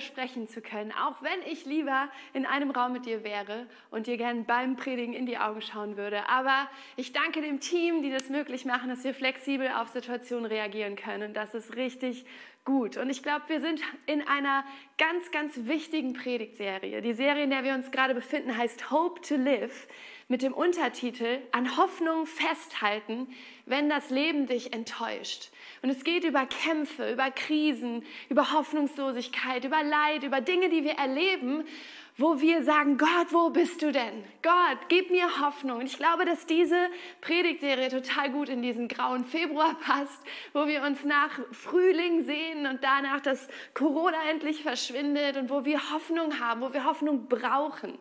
Sprechen 0.00 0.48
zu 0.48 0.60
können, 0.60 0.92
auch 0.92 1.22
wenn 1.22 1.40
ich 1.50 1.64
lieber 1.64 2.08
in 2.32 2.46
einem 2.46 2.70
Raum 2.70 2.92
mit 2.92 3.06
dir 3.06 3.24
wäre 3.24 3.66
und 3.90 4.06
dir 4.06 4.16
gern 4.16 4.44
beim 4.44 4.76
Predigen 4.76 5.14
in 5.14 5.26
die 5.26 5.38
Augen 5.38 5.60
schauen 5.60 5.96
würde. 5.96 6.28
Aber 6.28 6.68
ich 6.96 7.12
danke 7.12 7.40
dem 7.40 7.60
Team, 7.60 8.02
die 8.02 8.10
das 8.10 8.28
möglich 8.28 8.64
machen, 8.64 8.88
dass 8.88 9.04
wir 9.04 9.14
flexibel 9.14 9.68
auf 9.68 9.88
Situationen 9.88 10.46
reagieren 10.46 10.96
können. 10.96 11.34
Das 11.34 11.54
ist 11.54 11.76
richtig 11.76 12.24
gut. 12.66 12.98
Und 12.98 13.08
ich 13.08 13.22
glaube, 13.22 13.48
wir 13.48 13.60
sind 13.60 13.80
in 14.04 14.26
einer 14.28 14.64
ganz, 14.98 15.30
ganz 15.30 15.54
wichtigen 15.62 16.12
Predigtserie. 16.12 17.00
Die 17.00 17.14
Serie, 17.14 17.44
in 17.44 17.50
der 17.50 17.64
wir 17.64 17.74
uns 17.74 17.90
gerade 17.90 18.14
befinden, 18.14 18.54
heißt 18.54 18.90
Hope 18.90 19.22
to 19.22 19.36
Live 19.36 19.88
mit 20.28 20.42
dem 20.42 20.52
Untertitel 20.52 21.38
An 21.52 21.78
Hoffnung 21.78 22.26
festhalten, 22.26 23.28
wenn 23.64 23.88
das 23.88 24.10
Leben 24.10 24.46
dich 24.46 24.74
enttäuscht. 24.74 25.50
Und 25.86 25.92
es 25.92 26.02
geht 26.02 26.24
über 26.24 26.46
Kämpfe, 26.46 27.12
über 27.12 27.30
Krisen, 27.30 28.04
über 28.28 28.50
Hoffnungslosigkeit, 28.50 29.64
über 29.64 29.84
Leid, 29.84 30.24
über 30.24 30.40
Dinge, 30.40 30.68
die 30.68 30.82
wir 30.82 30.94
erleben, 30.94 31.62
wo 32.16 32.40
wir 32.40 32.64
sagen, 32.64 32.98
Gott, 32.98 33.28
wo 33.30 33.50
bist 33.50 33.82
du 33.82 33.92
denn? 33.92 34.24
Gott, 34.42 34.78
gib 34.88 35.12
mir 35.12 35.40
Hoffnung. 35.40 35.78
Und 35.78 35.86
ich 35.86 35.96
glaube, 35.96 36.24
dass 36.24 36.44
diese 36.44 36.88
Predigtserie 37.20 37.88
total 37.88 38.32
gut 38.32 38.48
in 38.48 38.62
diesen 38.62 38.88
grauen 38.88 39.24
Februar 39.24 39.76
passt, 39.78 40.20
wo 40.52 40.66
wir 40.66 40.82
uns 40.82 41.04
nach 41.04 41.30
Frühling 41.52 42.24
sehen 42.24 42.66
und 42.66 42.82
danach, 42.82 43.20
dass 43.20 43.46
Corona 43.72 44.18
endlich 44.28 44.64
verschwindet 44.64 45.36
und 45.36 45.50
wo 45.50 45.64
wir 45.64 45.92
Hoffnung 45.92 46.40
haben, 46.40 46.62
wo 46.62 46.72
wir 46.72 46.84
Hoffnung 46.84 47.28
brauchen. 47.28 47.96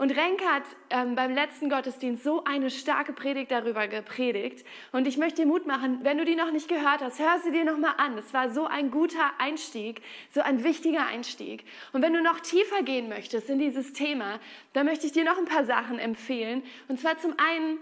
Und 0.00 0.16
Renke 0.16 0.46
hat 0.46 0.62
ähm, 0.88 1.14
beim 1.14 1.34
letzten 1.34 1.68
Gottesdienst 1.68 2.24
so 2.24 2.42
eine 2.44 2.70
starke 2.70 3.12
Predigt 3.12 3.50
darüber 3.50 3.86
gepredigt. 3.86 4.64
Und 4.92 5.06
ich 5.06 5.18
möchte 5.18 5.42
dir 5.42 5.46
Mut 5.46 5.66
machen, 5.66 5.98
wenn 6.04 6.16
du 6.16 6.24
die 6.24 6.36
noch 6.36 6.50
nicht 6.52 6.68
gehört 6.68 7.02
hast, 7.02 7.18
hör 7.18 7.38
sie 7.44 7.50
dir 7.50 7.66
nochmal 7.66 7.92
an. 7.98 8.16
Es 8.16 8.32
war 8.32 8.48
so 8.48 8.64
ein 8.64 8.90
guter 8.90 9.30
Einstieg, 9.36 10.00
so 10.30 10.40
ein 10.40 10.64
wichtiger 10.64 11.06
Einstieg. 11.06 11.66
Und 11.92 12.00
wenn 12.00 12.14
du 12.14 12.22
noch 12.22 12.40
tiefer 12.40 12.82
gehen 12.82 13.10
möchtest 13.10 13.50
in 13.50 13.58
dieses 13.58 13.92
Thema, 13.92 14.40
dann 14.72 14.86
möchte 14.86 15.04
ich 15.04 15.12
dir 15.12 15.24
noch 15.24 15.36
ein 15.36 15.44
paar 15.44 15.66
Sachen 15.66 15.98
empfehlen. 15.98 16.62
Und 16.88 16.98
zwar 16.98 17.18
zum 17.18 17.34
einen 17.36 17.76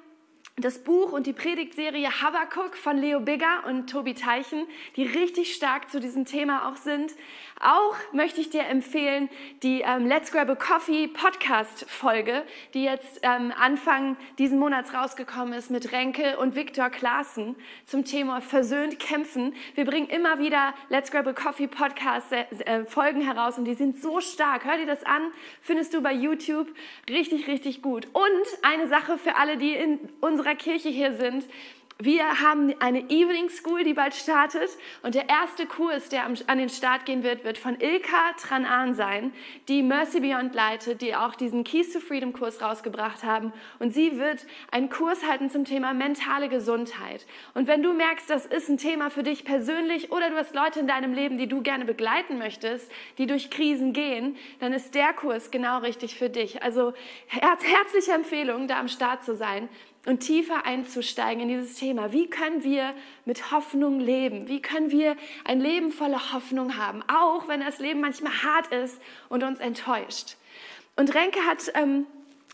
das 0.60 0.78
Buch 0.80 1.12
und 1.12 1.26
die 1.26 1.32
Predigtserie 1.32 2.10
Habakuk 2.20 2.76
von 2.76 2.98
Leo 2.98 3.20
Bigger 3.20 3.64
und 3.66 3.88
Tobi 3.88 4.14
Teichen, 4.14 4.66
die 4.96 5.04
richtig 5.04 5.54
stark 5.54 5.90
zu 5.90 6.00
diesem 6.00 6.24
Thema 6.24 6.68
auch 6.68 6.76
sind. 6.76 7.12
Auch 7.60 7.94
möchte 8.12 8.40
ich 8.40 8.50
dir 8.50 8.64
empfehlen 8.66 9.28
die 9.62 9.82
ähm, 9.82 10.06
Let's 10.06 10.32
Grab 10.32 10.48
a 10.48 10.54
Coffee 10.54 11.08
Podcast 11.08 11.88
Folge, 11.88 12.44
die 12.74 12.84
jetzt 12.84 13.20
ähm, 13.22 13.52
Anfang 13.58 14.16
diesen 14.38 14.58
Monats 14.58 14.94
rausgekommen 14.94 15.54
ist 15.54 15.70
mit 15.70 15.92
Renke 15.92 16.38
und 16.38 16.54
Viktor 16.54 16.90
Klaassen 16.90 17.56
zum 17.86 18.04
Thema 18.04 18.40
Versöhnt 18.40 18.98
kämpfen. 18.98 19.54
Wir 19.74 19.84
bringen 19.84 20.08
immer 20.08 20.38
wieder 20.38 20.74
Let's 20.88 21.10
Grab 21.10 21.26
a 21.26 21.32
Coffee 21.32 21.66
Podcast 21.66 22.32
äh, 22.32 22.46
äh, 22.64 22.84
Folgen 22.84 23.20
heraus 23.20 23.58
und 23.58 23.64
die 23.64 23.74
sind 23.74 24.00
so 24.00 24.20
stark. 24.20 24.64
Hör 24.64 24.76
dir 24.76 24.86
das 24.86 25.04
an, 25.04 25.32
findest 25.60 25.94
du 25.94 26.00
bei 26.00 26.12
YouTube 26.12 26.68
richtig, 27.08 27.46
richtig 27.46 27.82
gut. 27.82 28.06
Und 28.12 28.46
eine 28.62 28.88
Sache 28.88 29.18
für 29.18 29.36
alle, 29.36 29.56
die 29.56 29.74
in 29.74 29.98
unserer 30.48 30.54
Kirche 30.54 30.88
hier 30.88 31.12
sind, 31.12 31.44
wir 32.00 32.40
haben 32.40 32.72
eine 32.78 33.10
Evening 33.10 33.48
School, 33.48 33.82
die 33.82 33.92
bald 33.92 34.14
startet. 34.14 34.70
Und 35.02 35.16
der 35.16 35.28
erste 35.28 35.66
Kurs, 35.66 36.08
der 36.08 36.26
an 36.26 36.58
den 36.58 36.68
Start 36.68 37.04
gehen 37.06 37.24
wird, 37.24 37.42
wird 37.42 37.58
von 37.58 37.80
Ilka 37.80 38.34
Tranan 38.40 38.94
sein, 38.94 39.32
die 39.66 39.82
Mercy 39.82 40.20
Beyond 40.20 40.54
leitet, 40.54 41.00
die 41.00 41.16
auch 41.16 41.34
diesen 41.34 41.64
Keys 41.64 41.92
to 41.92 41.98
Freedom 41.98 42.32
Kurs 42.32 42.62
rausgebracht 42.62 43.24
haben. 43.24 43.52
Und 43.80 43.94
sie 43.94 44.16
wird 44.16 44.46
einen 44.70 44.90
Kurs 44.90 45.26
halten 45.26 45.50
zum 45.50 45.64
Thema 45.64 45.92
mentale 45.92 46.48
Gesundheit. 46.48 47.26
Und 47.54 47.66
wenn 47.66 47.82
du 47.82 47.92
merkst, 47.92 48.30
das 48.30 48.46
ist 48.46 48.68
ein 48.68 48.78
Thema 48.78 49.10
für 49.10 49.24
dich 49.24 49.44
persönlich 49.44 50.12
oder 50.12 50.30
du 50.30 50.36
hast 50.36 50.54
Leute 50.54 50.78
in 50.78 50.86
deinem 50.86 51.14
Leben, 51.14 51.36
die 51.36 51.48
du 51.48 51.62
gerne 51.62 51.84
begleiten 51.84 52.38
möchtest, 52.38 52.92
die 53.18 53.26
durch 53.26 53.50
Krisen 53.50 53.92
gehen, 53.92 54.36
dann 54.60 54.72
ist 54.72 54.94
der 54.94 55.12
Kurs 55.14 55.50
genau 55.50 55.78
richtig 55.78 56.16
für 56.16 56.30
dich. 56.30 56.62
Also 56.62 56.94
herzliche 57.26 58.12
Empfehlung, 58.12 58.68
da 58.68 58.78
am 58.78 58.86
Start 58.86 59.24
zu 59.24 59.34
sein 59.34 59.68
und 60.08 60.20
tiefer 60.20 60.64
einzusteigen 60.64 61.42
in 61.42 61.48
dieses 61.48 61.74
Thema. 61.74 62.12
Wie 62.12 62.28
können 62.28 62.64
wir 62.64 62.94
mit 63.26 63.52
Hoffnung 63.52 64.00
leben? 64.00 64.48
Wie 64.48 64.62
können 64.62 64.90
wir 64.90 65.16
ein 65.44 65.60
Leben 65.60 65.92
voller 65.92 66.32
Hoffnung 66.32 66.78
haben, 66.78 67.02
auch 67.08 67.46
wenn 67.46 67.60
das 67.60 67.78
Leben 67.78 68.00
manchmal 68.00 68.32
hart 68.42 68.68
ist 68.68 69.02
und 69.28 69.44
uns 69.44 69.60
enttäuscht? 69.60 70.36
Und 70.96 71.14
Renke 71.14 71.40
hat 71.40 71.70
ähm, 71.74 72.06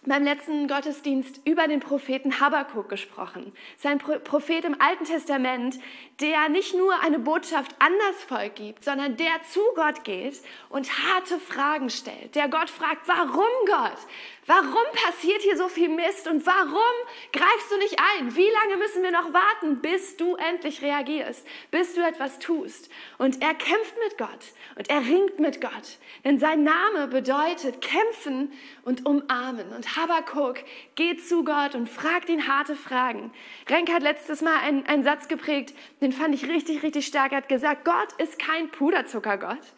beim 0.07 0.25
letzten 0.25 0.69
Gottesdienst 0.69 1.41
über 1.45 1.67
den 1.69 1.81
Propheten 1.81 2.41
Habakkuk 2.41 2.89
gesprochen. 2.89 3.53
Sein 3.77 3.99
Prophet 3.99 4.65
im 4.65 4.81
Alten 4.81 5.05
Testament, 5.05 5.79
der 6.21 6.49
nicht 6.49 6.75
nur 6.75 7.01
eine 7.01 7.19
Botschaft 7.19 7.75
an 7.79 7.93
das 8.09 8.25
Volk 8.25 8.57
gibt, 8.57 8.85
sondern 8.85 9.17
der 9.17 9.43
zu 9.49 9.61
Gott 9.75 10.05
geht 10.05 10.41
und 10.69 10.91
harte 10.91 11.39
Fragen 11.39 11.89
stellt. 11.89 12.35
Der 12.35 12.49
Gott 12.49 12.69
fragt, 12.69 13.07
warum 13.07 13.45
Gott? 13.67 13.99
Warum 14.47 14.85
passiert 14.93 15.41
hier 15.41 15.57
so 15.57 15.69
viel 15.69 15.89
Mist 15.89 16.29
und 16.29 16.45
warum 16.45 16.95
greifst 17.33 17.71
du 17.71 17.79
nicht 17.79 17.99
ein? 17.99 18.37
Wie 18.37 18.51
lange 18.51 18.77
müssen 18.77 19.03
wir 19.03 19.11
noch 19.11 19.33
warten, 19.33 19.81
bis 19.81 20.19
du 20.19 20.37
endlich 20.37 20.83
reagierst, 20.83 21.47
bis 21.71 21.95
du 21.95 22.03
etwas 22.03 22.39
tust? 22.41 22.91
Und 23.17 23.41
er 23.41 23.55
kämpft 23.55 23.95
mit 24.05 24.19
Gott 24.19 24.53
und 24.77 24.91
er 24.91 25.01
ringt 25.01 25.41
mit 25.41 25.63
Gott, 25.63 25.99
denn 26.25 26.39
sein 26.39 26.63
Name 26.63 27.09
bedeutet 27.09 27.81
kämpfen 27.81 28.53
und 28.85 29.07
umarmen. 29.07 29.73
Und 29.73 29.97
Habakkuk 29.97 30.59
geht 30.95 31.27
zu 31.27 31.43
Gott 31.43 31.75
und 31.75 31.89
fragt 31.89 32.29
ihn 32.29 32.47
harte 32.47 32.77
Fragen. 32.77 33.33
Renk 33.71 33.91
hat 33.91 34.03
letztes 34.03 34.43
Mal 34.43 34.59
einen, 34.59 34.85
einen 34.85 35.05
Satz 35.05 35.29
geprägt, 35.29 35.75
den 36.03 36.13
fand 36.13 36.35
ich 36.35 36.49
richtig, 36.49 36.83
richtig 36.83 37.07
stark. 37.07 37.33
Er 37.33 37.39
hat 37.39 37.49
gesagt, 37.49 37.87
Gott 37.87 38.13
ist 38.19 38.39
kein 38.39 38.71
Puderzuckergott. 38.71 39.73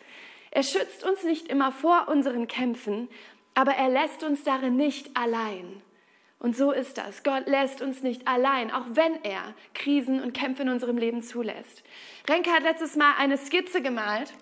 Er 0.50 0.62
schützt 0.62 1.04
uns 1.04 1.22
nicht 1.22 1.48
immer 1.48 1.70
vor 1.70 2.08
unseren 2.08 2.48
Kämpfen, 2.48 3.08
aber 3.56 3.72
er 3.72 3.88
lässt 3.88 4.22
uns 4.22 4.44
darin 4.44 4.76
nicht 4.76 5.16
allein. 5.16 5.82
Und 6.38 6.54
so 6.54 6.70
ist 6.70 6.98
das. 6.98 7.24
Gott 7.24 7.46
lässt 7.46 7.80
uns 7.80 8.02
nicht 8.02 8.28
allein, 8.28 8.70
auch 8.70 8.84
wenn 8.90 9.24
er 9.24 9.54
Krisen 9.74 10.22
und 10.22 10.34
Kämpfe 10.34 10.62
in 10.62 10.68
unserem 10.68 10.98
Leben 10.98 11.22
zulässt. 11.22 11.82
Renke 12.28 12.50
hat 12.50 12.62
letztes 12.62 12.94
Mal 12.94 13.14
eine 13.18 13.38
Skizze 13.38 13.80
gemalt 13.80 14.34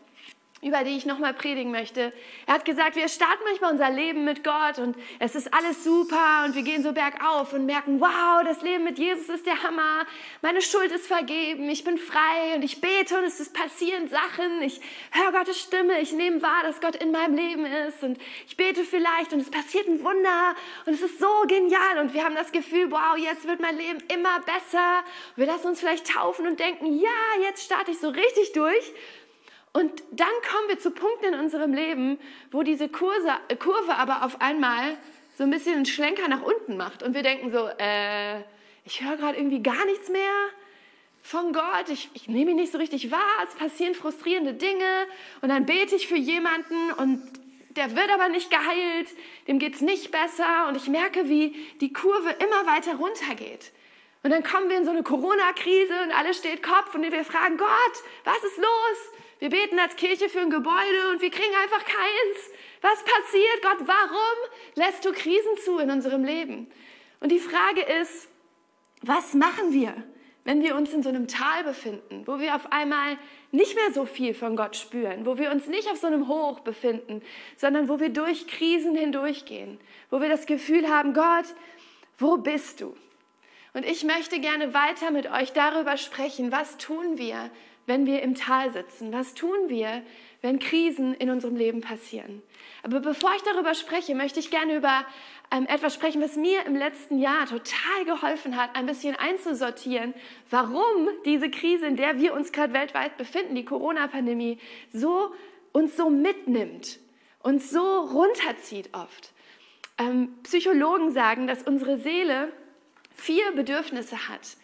über 0.64 0.82
die 0.82 0.96
ich 0.96 1.04
nochmal 1.04 1.34
predigen 1.34 1.70
möchte. 1.70 2.12
Er 2.46 2.54
hat 2.54 2.64
gesagt, 2.64 2.96
wir 2.96 3.06
starten 3.08 3.42
manchmal 3.44 3.72
unser 3.72 3.90
Leben 3.90 4.24
mit 4.24 4.42
Gott 4.42 4.78
und 4.78 4.96
es 5.18 5.34
ist 5.34 5.52
alles 5.52 5.84
super 5.84 6.44
und 6.46 6.54
wir 6.54 6.62
gehen 6.62 6.82
so 6.82 6.92
bergauf 6.92 7.52
und 7.52 7.66
merken, 7.66 8.00
wow, 8.00 8.42
das 8.44 8.62
Leben 8.62 8.84
mit 8.84 8.98
Jesus 8.98 9.28
ist 9.28 9.46
der 9.46 9.62
Hammer, 9.62 10.06
meine 10.40 10.62
Schuld 10.62 10.90
ist 10.90 11.06
vergeben, 11.06 11.68
ich 11.68 11.84
bin 11.84 11.98
frei 11.98 12.54
und 12.56 12.62
ich 12.62 12.80
bete 12.80 13.18
und 13.18 13.24
es 13.24 13.40
ist 13.40 13.52
passieren 13.52 14.08
Sachen, 14.08 14.62
ich 14.62 14.80
höre 15.10 15.32
Gottes 15.32 15.60
Stimme, 15.60 16.00
ich 16.00 16.12
nehme 16.12 16.40
wahr, 16.40 16.62
dass 16.62 16.80
Gott 16.80 16.96
in 16.96 17.12
meinem 17.12 17.34
Leben 17.34 17.66
ist 17.66 18.02
und 18.02 18.18
ich 18.46 18.56
bete 18.56 18.84
vielleicht 18.84 19.34
und 19.34 19.40
es 19.40 19.50
passiert 19.50 19.86
ein 19.86 20.02
Wunder 20.02 20.54
und 20.86 20.94
es 20.94 21.02
ist 21.02 21.18
so 21.18 21.28
genial 21.46 21.98
und 22.00 22.14
wir 22.14 22.24
haben 22.24 22.34
das 22.34 22.52
Gefühl, 22.52 22.90
wow, 22.90 23.18
jetzt 23.18 23.46
wird 23.46 23.60
mein 23.60 23.76
Leben 23.76 24.02
immer 24.08 24.40
besser. 24.40 25.04
Wir 25.36 25.46
lassen 25.46 25.68
uns 25.68 25.80
vielleicht 25.80 26.10
taufen 26.10 26.46
und 26.46 26.58
denken, 26.58 26.98
ja, 26.98 27.42
jetzt 27.42 27.64
starte 27.64 27.90
ich 27.90 27.98
so 27.98 28.08
richtig 28.08 28.52
durch 28.52 28.92
und 29.74 30.04
dann 30.12 30.28
kommen 30.48 30.68
wir 30.68 30.78
zu 30.78 30.92
Punkten 30.92 31.34
in 31.34 31.34
unserem 31.34 31.74
Leben, 31.74 32.18
wo 32.52 32.62
diese 32.62 32.88
Kurse, 32.88 33.32
Kurve 33.58 33.96
aber 33.96 34.24
auf 34.24 34.40
einmal 34.40 34.96
so 35.36 35.42
ein 35.42 35.50
bisschen 35.50 35.74
einen 35.74 35.84
Schlenker 35.84 36.28
nach 36.28 36.42
unten 36.42 36.76
macht. 36.76 37.02
Und 37.02 37.12
wir 37.12 37.24
denken 37.24 37.50
so, 37.50 37.68
äh, 37.78 38.38
ich 38.84 39.02
höre 39.02 39.16
gerade 39.16 39.36
irgendwie 39.36 39.64
gar 39.64 39.84
nichts 39.86 40.10
mehr 40.10 40.30
von 41.22 41.52
Gott, 41.52 41.88
ich, 41.88 42.08
ich 42.14 42.28
nehme 42.28 42.52
ihn 42.52 42.56
nicht 42.56 42.70
so 42.70 42.78
richtig 42.78 43.10
wahr, 43.10 43.20
es 43.48 43.54
passieren 43.56 43.94
frustrierende 43.94 44.54
Dinge 44.54 45.06
und 45.40 45.48
dann 45.48 45.64
bete 45.66 45.96
ich 45.96 46.06
für 46.06 46.18
jemanden 46.18 46.92
und 46.92 47.22
der 47.70 47.96
wird 47.96 48.10
aber 48.10 48.28
nicht 48.28 48.50
geheilt, 48.50 49.08
dem 49.48 49.58
geht 49.58 49.74
es 49.74 49.80
nicht 49.80 50.12
besser 50.12 50.68
und 50.68 50.76
ich 50.76 50.86
merke, 50.86 51.28
wie 51.28 51.56
die 51.80 51.92
Kurve 51.92 52.28
immer 52.28 52.70
weiter 52.70 52.96
runtergeht. 52.96 53.72
Und 54.22 54.30
dann 54.30 54.44
kommen 54.44 54.68
wir 54.68 54.76
in 54.76 54.84
so 54.84 54.90
eine 54.90 55.02
Corona-Krise 55.02 56.02
und 56.04 56.12
alles 56.12 56.36
steht 56.36 56.62
Kopf 56.62 56.94
und 56.94 57.02
wir 57.02 57.24
fragen, 57.24 57.56
Gott, 57.56 58.04
was 58.24 58.44
ist 58.44 58.58
los? 58.58 59.23
Wir 59.38 59.50
beten 59.50 59.78
als 59.78 59.96
Kirche 59.96 60.28
für 60.28 60.40
ein 60.40 60.50
Gebäude 60.50 61.10
und 61.12 61.20
wir 61.20 61.30
kriegen 61.30 61.54
einfach 61.62 61.84
keins. 61.84 62.50
Was 62.80 63.02
passiert? 63.04 63.62
Gott, 63.62 63.86
warum 63.86 64.50
lässt 64.74 65.04
du 65.04 65.12
Krisen 65.12 65.56
zu 65.64 65.78
in 65.78 65.90
unserem 65.90 66.24
Leben? 66.24 66.70
Und 67.20 67.30
die 67.30 67.38
Frage 67.38 67.82
ist, 68.00 68.28
was 69.02 69.34
machen 69.34 69.72
wir, 69.72 69.94
wenn 70.44 70.62
wir 70.62 70.76
uns 70.76 70.92
in 70.92 71.02
so 71.02 71.08
einem 71.08 71.26
Tal 71.26 71.64
befinden, 71.64 72.26
wo 72.26 72.38
wir 72.38 72.54
auf 72.54 72.70
einmal 72.72 73.18
nicht 73.50 73.74
mehr 73.74 73.92
so 73.92 74.04
viel 74.04 74.34
von 74.34 74.56
Gott 74.56 74.76
spüren, 74.76 75.26
wo 75.26 75.38
wir 75.38 75.50
uns 75.50 75.66
nicht 75.66 75.88
auf 75.90 75.98
so 75.98 76.06
einem 76.06 76.28
Hoch 76.28 76.60
befinden, 76.60 77.22
sondern 77.56 77.88
wo 77.88 78.00
wir 78.00 78.10
durch 78.10 78.46
Krisen 78.46 78.94
hindurchgehen, 78.94 79.78
wo 80.10 80.20
wir 80.20 80.28
das 80.28 80.46
Gefühl 80.46 80.88
haben, 80.88 81.14
Gott, 81.14 81.46
wo 82.18 82.36
bist 82.36 82.80
du? 82.80 82.94
Und 83.72 83.84
ich 83.84 84.04
möchte 84.04 84.38
gerne 84.38 84.72
weiter 84.72 85.10
mit 85.10 85.30
euch 85.30 85.52
darüber 85.52 85.96
sprechen, 85.96 86.52
was 86.52 86.76
tun 86.76 87.18
wir, 87.18 87.50
wenn 87.86 88.06
wir 88.06 88.22
im 88.22 88.34
Tal 88.34 88.72
sitzen? 88.72 89.12
Was 89.12 89.34
tun 89.34 89.68
wir, 89.68 90.02
wenn 90.42 90.58
Krisen 90.58 91.14
in 91.14 91.30
unserem 91.30 91.56
Leben 91.56 91.80
passieren? 91.80 92.42
Aber 92.82 93.00
bevor 93.00 93.30
ich 93.36 93.42
darüber 93.42 93.74
spreche, 93.74 94.14
möchte 94.14 94.40
ich 94.40 94.50
gerne 94.50 94.76
über 94.76 95.04
ähm, 95.50 95.66
etwas 95.66 95.94
sprechen, 95.94 96.22
was 96.22 96.36
mir 96.36 96.64
im 96.66 96.76
letzten 96.76 97.18
Jahr 97.18 97.46
total 97.46 98.04
geholfen 98.04 98.56
hat, 98.56 98.74
ein 98.74 98.86
bisschen 98.86 99.16
einzusortieren, 99.16 100.14
warum 100.50 101.08
diese 101.24 101.50
Krise, 101.50 101.86
in 101.86 101.96
der 101.96 102.18
wir 102.18 102.34
uns 102.34 102.52
gerade 102.52 102.72
weltweit 102.72 103.16
befinden, 103.16 103.54
die 103.54 103.64
Corona-Pandemie, 103.64 104.58
so, 104.92 105.32
uns 105.72 105.96
so 105.96 106.10
mitnimmt, 106.10 106.98
uns 107.42 107.70
so 107.70 108.00
runterzieht 108.00 108.90
oft. 108.92 109.32
Ähm, 109.98 110.34
Psychologen 110.42 111.12
sagen, 111.12 111.46
dass 111.46 111.62
unsere 111.62 111.98
Seele 111.98 112.52
vier 113.14 113.52
Bedürfnisse 113.52 114.28
hat, 114.28 114.56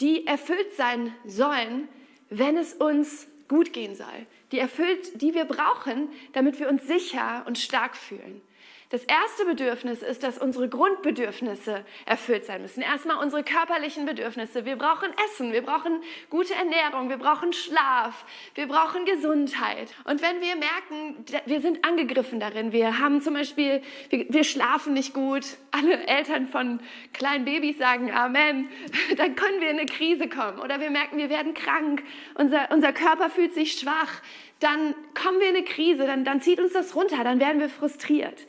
die 0.00 0.26
erfüllt 0.26 0.74
sein 0.74 1.14
sollen, 1.26 1.88
wenn 2.30 2.56
es 2.56 2.74
uns 2.74 3.26
gut 3.48 3.72
gehen 3.72 3.94
soll. 3.94 4.26
Die 4.52 4.58
erfüllt, 4.58 5.20
die 5.20 5.34
wir 5.34 5.44
brauchen, 5.44 6.08
damit 6.32 6.58
wir 6.58 6.68
uns 6.68 6.86
sicher 6.86 7.44
und 7.46 7.58
stark 7.58 7.96
fühlen. 7.96 8.40
Das 8.90 9.04
erste 9.04 9.44
Bedürfnis 9.44 10.02
ist, 10.02 10.24
dass 10.24 10.36
unsere 10.36 10.68
Grundbedürfnisse 10.68 11.84
erfüllt 12.06 12.44
sein 12.44 12.60
müssen. 12.60 12.82
Erstmal 12.82 13.18
unsere 13.22 13.44
körperlichen 13.44 14.04
Bedürfnisse. 14.04 14.64
Wir 14.64 14.74
brauchen 14.74 15.10
Essen, 15.26 15.52
wir 15.52 15.62
brauchen 15.62 16.02
gute 16.28 16.54
Ernährung, 16.54 17.08
wir 17.08 17.16
brauchen 17.16 17.52
Schlaf, 17.52 18.24
wir 18.56 18.66
brauchen 18.66 19.04
Gesundheit. 19.04 19.94
Und 20.02 20.22
wenn 20.22 20.40
wir 20.40 20.56
merken, 20.56 21.24
wir 21.46 21.60
sind 21.60 21.84
angegriffen 21.84 22.40
darin, 22.40 22.72
wir 22.72 22.98
haben 22.98 23.20
zum 23.20 23.34
Beispiel, 23.34 23.80
wir, 24.08 24.26
wir 24.28 24.42
schlafen 24.42 24.94
nicht 24.94 25.14
gut, 25.14 25.44
alle 25.70 26.04
Eltern 26.08 26.48
von 26.48 26.80
kleinen 27.12 27.44
Babys 27.44 27.78
sagen 27.78 28.10
Amen, 28.10 28.70
dann 29.16 29.36
können 29.36 29.60
wir 29.60 29.70
in 29.70 29.78
eine 29.78 29.86
Krise 29.86 30.28
kommen. 30.28 30.58
Oder 30.58 30.80
wir 30.80 30.90
merken, 30.90 31.16
wir 31.16 31.30
werden 31.30 31.54
krank, 31.54 32.02
unser, 32.34 32.72
unser 32.72 32.92
Körper 32.92 33.30
fühlt 33.30 33.54
sich 33.54 33.74
schwach, 33.74 34.20
dann 34.60 34.94
kommen 35.14 35.40
wir 35.40 35.48
in 35.48 35.56
eine 35.56 35.64
Krise, 35.64 36.06
dann, 36.06 36.24
dann 36.24 36.42
zieht 36.42 36.60
uns 36.60 36.74
das 36.74 36.94
runter, 36.94 37.24
dann 37.24 37.40
werden 37.40 37.60
wir 37.60 37.70
frustriert. 37.70 38.46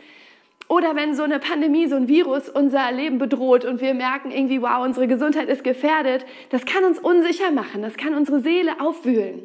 Oder 0.72 0.96
wenn 0.96 1.14
so 1.14 1.24
eine 1.24 1.40
Pandemie, 1.40 1.88
so 1.88 1.98
ein 1.98 2.08
Virus 2.08 2.48
unser 2.48 2.94
Leben 2.94 3.18
bedroht 3.18 3.66
und 3.66 3.82
wir 3.82 3.94
merken 3.94 4.32
irgendwie, 4.32 4.62
wow, 4.62 4.86
unsere 4.86 5.06
Gesundheit 5.06 5.50
ist 5.50 5.66
gefährdet, 5.66 6.26
das 6.50 6.64
kann 6.64 6.86
uns 6.86 6.98
unsicher 6.98 7.52
machen, 7.52 7.82
das 7.82 7.98
kann 7.98 8.14
unsere 8.14 8.40
Seele 8.40 8.80
aufwühlen. 8.80 9.42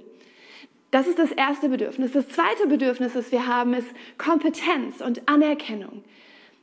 Das 0.93 1.08
ist 1.08 1.19
das 1.19 1.32
erste 1.32 1.69
Bedürfnis. 1.69 2.12
Das 2.12 2.28
zweite 2.28 2.69
Bedürfnis, 2.69 3.14
das 3.14 3.32
wir 3.32 3.49
haben, 3.49 3.75
ist 3.75 3.88
Kompetenz 4.19 5.00
und 5.00 5.28
Anerkennung. 5.28 6.05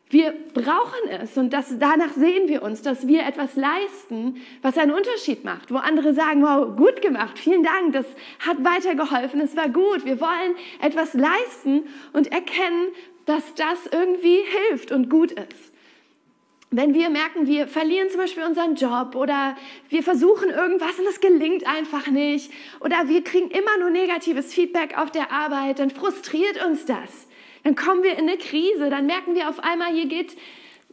Wir 0.10 0.34
brauchen 0.54 1.10
es 1.10 1.36
und 1.38 1.52
das, 1.52 1.78
danach 1.80 2.14
sehen 2.14 2.48
wir 2.48 2.64
uns, 2.64 2.82
dass 2.84 3.06
wir 3.06 3.26
etwas 3.26 3.58
leisten, 3.58 4.38
was 4.62 4.78
einen 4.78 4.92
Unterschied 4.92 5.44
macht, 5.44 5.74
wo 5.74 5.78
andere 5.78 6.14
sagen, 6.14 6.42
wow, 6.42 6.74
gut 6.78 7.02
gemacht, 7.02 7.38
vielen 7.38 7.64
Dank, 7.64 7.92
das 7.92 8.06
hat 8.40 8.64
weitergeholfen, 8.64 9.42
es 9.42 9.58
war 9.58 9.68
gut. 9.68 10.06
Wir 10.06 10.22
wollen 10.22 10.56
etwas 10.82 11.16
leisten 11.16 11.88
und 12.14 12.32
erkennen, 12.32 12.90
dass 13.26 13.54
das 13.56 13.88
irgendwie 13.92 14.40
hilft 14.70 14.92
und 14.92 15.10
gut 15.10 15.32
ist. 15.32 15.74
Wenn 16.76 16.96
wir 16.96 17.12
merken, 17.12 17.46
wir 17.46 17.68
verlieren 17.68 18.10
zum 18.10 18.22
Beispiel 18.22 18.44
unseren 18.44 18.74
Job 18.74 19.16
oder 19.16 19.56
wir 19.90 20.02
versuchen 20.02 20.50
irgendwas 20.50 20.98
und 20.98 21.06
es 21.06 21.22
gelingt 21.22 21.68
einfach 21.68 22.08
nicht 22.08 22.52
oder 22.80 23.08
wir 23.08 23.24
kriegen 23.24 23.52
immer 23.52 23.78
nur 23.80 23.92
negatives 23.92 24.54
Feedback 24.54 24.98
auf 24.98 25.12
der 25.12 25.32
Arbeit, 25.32 25.78
dann 25.78 25.92
frustriert 25.92 26.66
uns 26.66 26.86
das. 26.86 27.28
Dann 27.64 27.76
kommen 27.76 28.02
wir 28.02 28.14
in 28.14 28.28
eine 28.28 28.40
Krise, 28.40 28.90
dann 28.90 29.06
merken 29.06 29.36
wir 29.36 29.50
auf 29.50 29.60
einmal, 29.60 29.94
hier 29.94 30.08
geht 30.08 30.36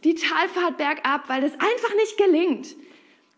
die 0.03 0.13
Talfahrt 0.13 0.77
bergab, 0.77 1.27
weil 1.27 1.43
es 1.43 1.53
einfach 1.53 1.95
nicht 1.95 2.17
gelingt. 2.17 2.75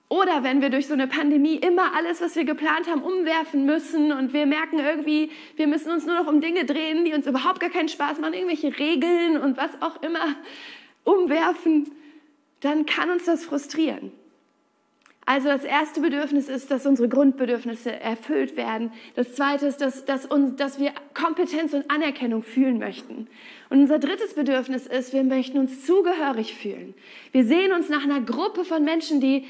Oder 0.09 0.43
wenn 0.43 0.61
wir 0.61 0.69
durch 0.69 0.87
so 0.87 0.93
eine 0.93 1.07
Pandemie 1.07 1.55
immer 1.55 1.95
alles, 1.95 2.21
was 2.21 2.35
wir 2.35 2.43
geplant 2.43 2.87
haben, 2.87 3.01
umwerfen 3.01 3.65
müssen 3.65 4.11
und 4.11 4.33
wir 4.33 4.45
merken 4.45 4.79
irgendwie, 4.79 5.31
wir 5.55 5.67
müssen 5.67 5.91
uns 5.91 6.05
nur 6.05 6.15
noch 6.15 6.27
um 6.27 6.39
Dinge 6.39 6.65
drehen, 6.65 7.03
die 7.03 7.13
uns 7.13 7.25
überhaupt 7.25 7.59
gar 7.59 7.69
keinen 7.69 7.89
Spaß 7.89 8.19
machen, 8.19 8.33
irgendwelche 8.33 8.77
Regeln 8.77 9.37
und 9.37 9.57
was 9.57 9.71
auch 9.81 10.03
immer 10.03 10.35
umwerfen, 11.03 11.91
dann 12.59 12.85
kann 12.85 13.09
uns 13.09 13.25
das 13.25 13.43
frustrieren. 13.43 14.11
Also 15.25 15.47
das 15.47 15.63
erste 15.63 16.01
Bedürfnis 16.01 16.49
ist, 16.49 16.69
dass 16.69 16.85
unsere 16.85 17.07
Grundbedürfnisse 17.07 17.97
erfüllt 17.97 18.57
werden. 18.57 18.91
Das 19.15 19.33
zweite 19.35 19.67
ist, 19.67 19.77
dass, 19.77 20.03
dass, 20.03 20.25
uns, 20.25 20.57
dass 20.57 20.79
wir 20.79 20.91
Kompetenz 21.13 21.73
und 21.73 21.89
Anerkennung 21.89 22.43
fühlen 22.43 22.77
möchten. 22.77 23.27
Und 23.69 23.81
unser 23.81 23.99
drittes 23.99 24.33
Bedürfnis 24.33 24.85
ist, 24.85 25.13
wir 25.13 25.23
möchten 25.23 25.59
uns 25.59 25.85
zugehörig 25.85 26.53
fühlen. 26.53 26.93
Wir 27.31 27.45
sehen 27.45 27.71
uns 27.71 27.87
nach 27.87 28.03
einer 28.03 28.19
Gruppe 28.19 28.65
von 28.65 28.83
Menschen, 28.83 29.21
die 29.21 29.45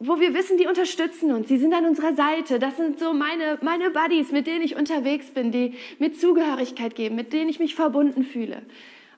wo 0.00 0.20
wir 0.20 0.32
wissen, 0.34 0.58
die 0.58 0.66
unterstützen 0.66 1.32
uns, 1.32 1.48
die 1.48 1.58
sind 1.58 1.74
an 1.74 1.84
unserer 1.86 2.14
Seite. 2.14 2.58
Das 2.58 2.76
sind 2.76 2.98
so 2.98 3.12
meine, 3.12 3.58
meine 3.62 3.90
Buddies, 3.90 4.30
mit 4.30 4.46
denen 4.46 4.62
ich 4.62 4.76
unterwegs 4.76 5.30
bin, 5.30 5.50
die 5.50 5.74
mir 5.98 6.12
Zugehörigkeit 6.12 6.94
geben, 6.94 7.16
mit 7.16 7.32
denen 7.32 7.48
ich 7.48 7.58
mich 7.58 7.74
verbunden 7.74 8.22
fühle. 8.22 8.62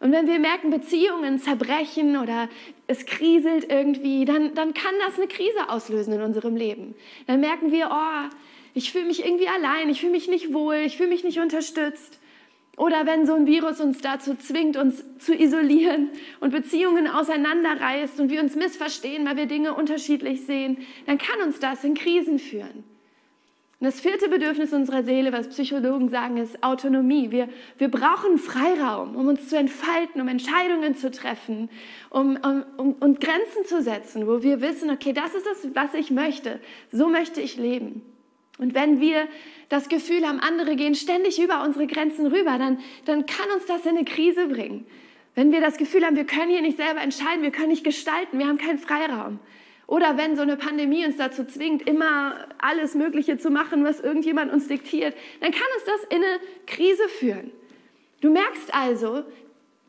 Und 0.00 0.12
wenn 0.12 0.26
wir 0.26 0.38
merken, 0.38 0.70
Beziehungen 0.70 1.38
zerbrechen 1.38 2.16
oder 2.16 2.48
es 2.86 3.04
kriselt 3.04 3.70
irgendwie, 3.70 4.24
dann, 4.24 4.54
dann 4.54 4.72
kann 4.72 4.94
das 5.06 5.18
eine 5.18 5.28
Krise 5.28 5.68
auslösen 5.68 6.14
in 6.14 6.22
unserem 6.22 6.56
Leben. 6.56 6.94
Dann 7.26 7.40
merken 7.40 7.70
wir, 7.70 7.90
oh, 7.92 8.34
ich 8.72 8.92
fühle 8.92 9.04
mich 9.04 9.24
irgendwie 9.24 9.48
allein, 9.48 9.90
ich 9.90 10.00
fühle 10.00 10.12
mich 10.12 10.28
nicht 10.28 10.54
wohl, 10.54 10.76
ich 10.76 10.96
fühle 10.96 11.10
mich 11.10 11.24
nicht 11.24 11.38
unterstützt. 11.38 12.19
Oder 12.76 13.04
wenn 13.04 13.26
so 13.26 13.34
ein 13.34 13.46
Virus 13.46 13.80
uns 13.80 14.00
dazu 14.00 14.34
zwingt, 14.34 14.76
uns 14.76 15.04
zu 15.18 15.34
isolieren 15.34 16.10
und 16.40 16.50
Beziehungen 16.50 17.06
auseinanderreißt 17.06 18.20
und 18.20 18.30
wir 18.30 18.40
uns 18.40 18.56
missverstehen, 18.56 19.26
weil 19.26 19.36
wir 19.36 19.46
Dinge 19.46 19.74
unterschiedlich 19.74 20.46
sehen, 20.46 20.78
dann 21.06 21.18
kann 21.18 21.42
uns 21.42 21.58
das 21.58 21.84
in 21.84 21.94
Krisen 21.94 22.38
führen. 22.38 22.84
Und 23.80 23.86
das 23.86 24.00
vierte 24.00 24.28
Bedürfnis 24.28 24.74
unserer 24.74 25.02
Seele, 25.02 25.32
was 25.32 25.48
Psychologen 25.48 26.10
sagen, 26.10 26.36
ist 26.36 26.62
Autonomie. 26.62 27.30
Wir, 27.30 27.48
wir 27.78 27.90
brauchen 27.90 28.36
Freiraum, 28.36 29.16
um 29.16 29.26
uns 29.28 29.48
zu 29.48 29.56
entfalten, 29.56 30.20
um 30.20 30.28
Entscheidungen 30.28 30.94
zu 30.94 31.10
treffen, 31.10 31.70
um, 32.10 32.36
um, 32.36 32.64
um, 32.76 32.94
um 33.00 33.14
Grenzen 33.14 33.64
zu 33.64 33.80
setzen, 33.80 34.26
wo 34.26 34.42
wir 34.42 34.60
wissen, 34.60 34.90
okay, 34.90 35.14
das 35.14 35.34
ist 35.34 35.46
das, 35.46 35.68
was 35.74 35.94
ich 35.94 36.10
möchte. 36.10 36.60
So 36.92 37.08
möchte 37.08 37.40
ich 37.40 37.56
leben. 37.56 38.02
Und 38.60 38.74
wenn 38.74 39.00
wir 39.00 39.26
das 39.70 39.88
Gefühl 39.88 40.26
haben, 40.28 40.38
andere 40.38 40.76
gehen 40.76 40.94
ständig 40.94 41.42
über 41.42 41.64
unsere 41.64 41.86
Grenzen 41.86 42.26
rüber, 42.26 42.58
dann, 42.58 42.78
dann 43.06 43.24
kann 43.24 43.50
uns 43.54 43.64
das 43.64 43.86
in 43.86 43.96
eine 43.96 44.04
Krise 44.04 44.48
bringen. 44.48 44.86
Wenn 45.34 45.50
wir 45.50 45.62
das 45.62 45.78
Gefühl 45.78 46.04
haben, 46.04 46.14
wir 46.14 46.26
können 46.26 46.50
hier 46.50 46.60
nicht 46.60 46.76
selber 46.76 47.00
entscheiden, 47.00 47.42
wir 47.42 47.52
können 47.52 47.70
nicht 47.70 47.84
gestalten, 47.84 48.38
wir 48.38 48.46
haben 48.46 48.58
keinen 48.58 48.76
Freiraum. 48.76 49.38
Oder 49.86 50.18
wenn 50.18 50.36
so 50.36 50.42
eine 50.42 50.58
Pandemie 50.58 51.06
uns 51.06 51.16
dazu 51.16 51.44
zwingt, 51.44 51.88
immer 51.88 52.48
alles 52.58 52.94
Mögliche 52.94 53.38
zu 53.38 53.50
machen, 53.50 53.82
was 53.82 54.00
irgendjemand 54.00 54.52
uns 54.52 54.68
diktiert, 54.68 55.14
dann 55.40 55.52
kann 55.52 55.66
uns 55.76 55.84
das 55.86 56.16
in 56.16 56.22
eine 56.22 56.40
Krise 56.66 57.08
führen. 57.08 57.50
Du 58.20 58.30
merkst 58.30 58.74
also, 58.74 59.22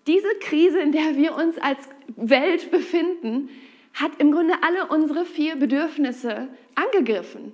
diese 0.08 0.34
Krise, 0.40 0.80
in 0.80 0.94
der 0.94 1.18
wir 1.18 1.36
uns 1.36 1.58
als 1.58 1.90
Welt 2.16 2.72
befinden, 2.72 3.50
hat 3.94 4.12
im 4.20 4.32
Grunde 4.32 4.54
alle 4.62 4.88
unsere 4.88 5.26
vier 5.26 5.58
Bedürfnisse 5.58 6.48
angegriffen. 6.76 7.52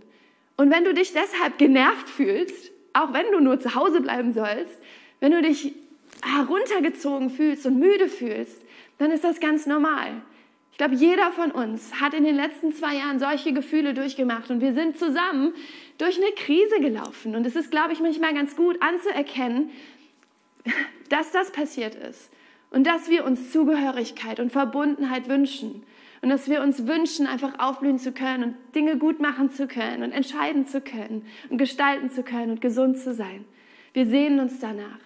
Und 0.57 0.71
wenn 0.71 0.83
du 0.83 0.93
dich 0.93 1.13
deshalb 1.13 1.57
genervt 1.57 2.09
fühlst, 2.09 2.71
auch 2.93 3.13
wenn 3.13 3.31
du 3.31 3.39
nur 3.39 3.59
zu 3.59 3.75
Hause 3.75 4.01
bleiben 4.01 4.33
sollst, 4.33 4.79
wenn 5.19 5.31
du 5.31 5.41
dich 5.41 5.73
heruntergezogen 6.23 7.29
fühlst 7.29 7.65
und 7.67 7.77
müde 7.79 8.09
fühlst, 8.09 8.63
dann 8.97 9.11
ist 9.11 9.23
das 9.23 9.39
ganz 9.39 9.67
normal. 9.67 10.21
Ich 10.71 10.77
glaube, 10.79 10.95
jeder 10.95 11.31
von 11.31 11.51
uns 11.51 12.01
hat 12.01 12.13
in 12.13 12.23
den 12.23 12.35
letzten 12.35 12.73
zwei 12.73 12.95
Jahren 12.95 13.19
solche 13.19 13.53
Gefühle 13.53 13.93
durchgemacht 13.93 14.49
und 14.49 14.61
wir 14.61 14.73
sind 14.73 14.97
zusammen 14.97 15.53
durch 15.97 16.17
eine 16.17 16.31
Krise 16.33 16.79
gelaufen. 16.79 17.35
Und 17.35 17.45
es 17.45 17.55
ist, 17.55 17.71
glaube 17.71 17.93
ich, 17.93 17.99
manchmal 17.99 18.33
ganz 18.33 18.55
gut 18.55 18.81
anzuerkennen, 18.81 19.69
dass 21.09 21.31
das 21.31 21.51
passiert 21.51 21.95
ist 21.95 22.29
und 22.71 22.85
dass 22.85 23.09
wir 23.09 23.25
uns 23.25 23.51
Zugehörigkeit 23.51 24.39
und 24.39 24.51
Verbundenheit 24.51 25.27
wünschen 25.27 25.83
und 26.21 26.29
dass 26.29 26.49
wir 26.49 26.61
uns 26.61 26.87
wünschen, 26.87 27.27
einfach 27.27 27.59
aufblühen 27.59 27.99
zu 27.99 28.11
können 28.11 28.43
und 28.43 28.55
Dinge 28.75 28.97
gut 28.97 29.19
machen 29.19 29.49
zu 29.49 29.67
können 29.67 30.03
und 30.03 30.11
entscheiden 30.11 30.65
zu 30.65 30.81
können 30.81 31.25
und 31.49 31.57
gestalten 31.57 32.09
zu 32.09 32.23
können 32.23 32.51
und 32.51 32.61
gesund 32.61 32.97
zu 32.97 33.13
sein. 33.13 33.45
Wir 33.93 34.05
sehnen 34.05 34.39
uns 34.39 34.59
danach. 34.59 34.99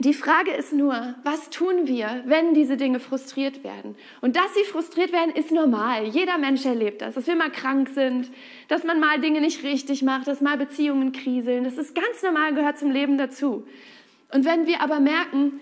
Die 0.00 0.14
Frage 0.14 0.52
ist 0.52 0.72
nur, 0.72 1.16
was 1.24 1.50
tun 1.50 1.88
wir, 1.88 2.22
wenn 2.24 2.54
diese 2.54 2.76
Dinge 2.76 3.00
frustriert 3.00 3.64
werden? 3.64 3.96
Und 4.20 4.36
dass 4.36 4.54
sie 4.54 4.62
frustriert 4.62 5.12
werden, 5.12 5.34
ist 5.34 5.50
normal. 5.50 6.04
Jeder 6.04 6.38
Mensch 6.38 6.64
erlebt 6.64 7.02
das, 7.02 7.14
dass 7.14 7.26
wir 7.26 7.34
mal 7.34 7.50
krank 7.50 7.88
sind, 7.88 8.30
dass 8.68 8.84
man 8.84 9.00
mal 9.00 9.20
Dinge 9.20 9.40
nicht 9.40 9.64
richtig 9.64 10.04
macht, 10.04 10.28
dass 10.28 10.40
mal 10.40 10.56
Beziehungen 10.56 11.10
kriseln. 11.10 11.64
Das 11.64 11.78
ist 11.78 11.96
ganz 11.96 12.22
normal, 12.22 12.54
gehört 12.54 12.78
zum 12.78 12.92
Leben 12.92 13.18
dazu. 13.18 13.66
Und 14.32 14.44
wenn 14.44 14.68
wir 14.68 14.82
aber 14.82 15.00
merken, 15.00 15.60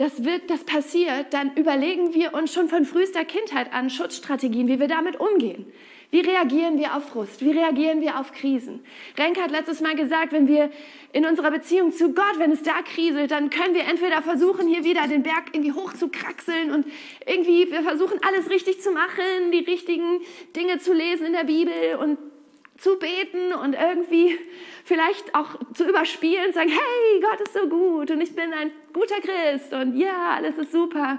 das, 0.00 0.24
wird, 0.24 0.48
das 0.48 0.64
passiert, 0.64 1.26
dann 1.34 1.54
überlegen 1.56 2.14
wir 2.14 2.32
uns 2.32 2.54
schon 2.54 2.70
von 2.70 2.86
frühester 2.86 3.22
Kindheit 3.26 3.70
an 3.74 3.90
Schutzstrategien, 3.90 4.66
wie 4.66 4.80
wir 4.80 4.88
damit 4.88 5.20
umgehen. 5.20 5.70
Wie 6.10 6.20
reagieren 6.20 6.78
wir 6.78 6.96
auf 6.96 7.10
Frust? 7.10 7.44
Wie 7.44 7.50
reagieren 7.50 8.00
wir 8.00 8.18
auf 8.18 8.32
Krisen? 8.32 8.80
Renke 9.18 9.42
hat 9.42 9.50
letztes 9.50 9.82
Mal 9.82 9.94
gesagt, 9.94 10.32
wenn 10.32 10.48
wir 10.48 10.70
in 11.12 11.26
unserer 11.26 11.50
Beziehung 11.50 11.92
zu 11.92 12.14
Gott, 12.14 12.38
wenn 12.38 12.50
es 12.50 12.62
da 12.62 12.80
kriselt, 12.80 13.30
dann 13.30 13.50
können 13.50 13.74
wir 13.74 13.84
entweder 13.84 14.22
versuchen, 14.22 14.66
hier 14.66 14.84
wieder 14.84 15.06
den 15.06 15.22
Berg 15.22 15.50
irgendwie 15.52 15.72
hoch 15.72 15.92
zu 15.92 16.08
kraxeln 16.08 16.72
und 16.72 16.86
irgendwie, 17.26 17.70
wir 17.70 17.82
versuchen 17.82 18.20
alles 18.26 18.48
richtig 18.48 18.80
zu 18.80 18.92
machen, 18.92 19.52
die 19.52 19.70
richtigen 19.70 20.22
Dinge 20.56 20.78
zu 20.78 20.94
lesen 20.94 21.26
in 21.26 21.32
der 21.34 21.44
Bibel 21.44 21.74
und 22.00 22.16
zu 22.80 22.98
beten 22.98 23.52
und 23.52 23.74
irgendwie 23.74 24.38
vielleicht 24.84 25.34
auch 25.34 25.56
zu 25.74 25.86
überspielen 25.86 26.46
und 26.46 26.54
sagen, 26.54 26.70
hey, 26.70 27.20
Gott 27.20 27.40
ist 27.46 27.52
so 27.52 27.68
gut 27.68 28.10
und 28.10 28.22
ich 28.22 28.34
bin 28.34 28.52
ein 28.54 28.70
guter 28.94 29.20
Christ 29.20 29.74
und 29.74 29.96
ja, 29.96 30.34
alles 30.36 30.56
ist 30.56 30.72
super. 30.72 31.18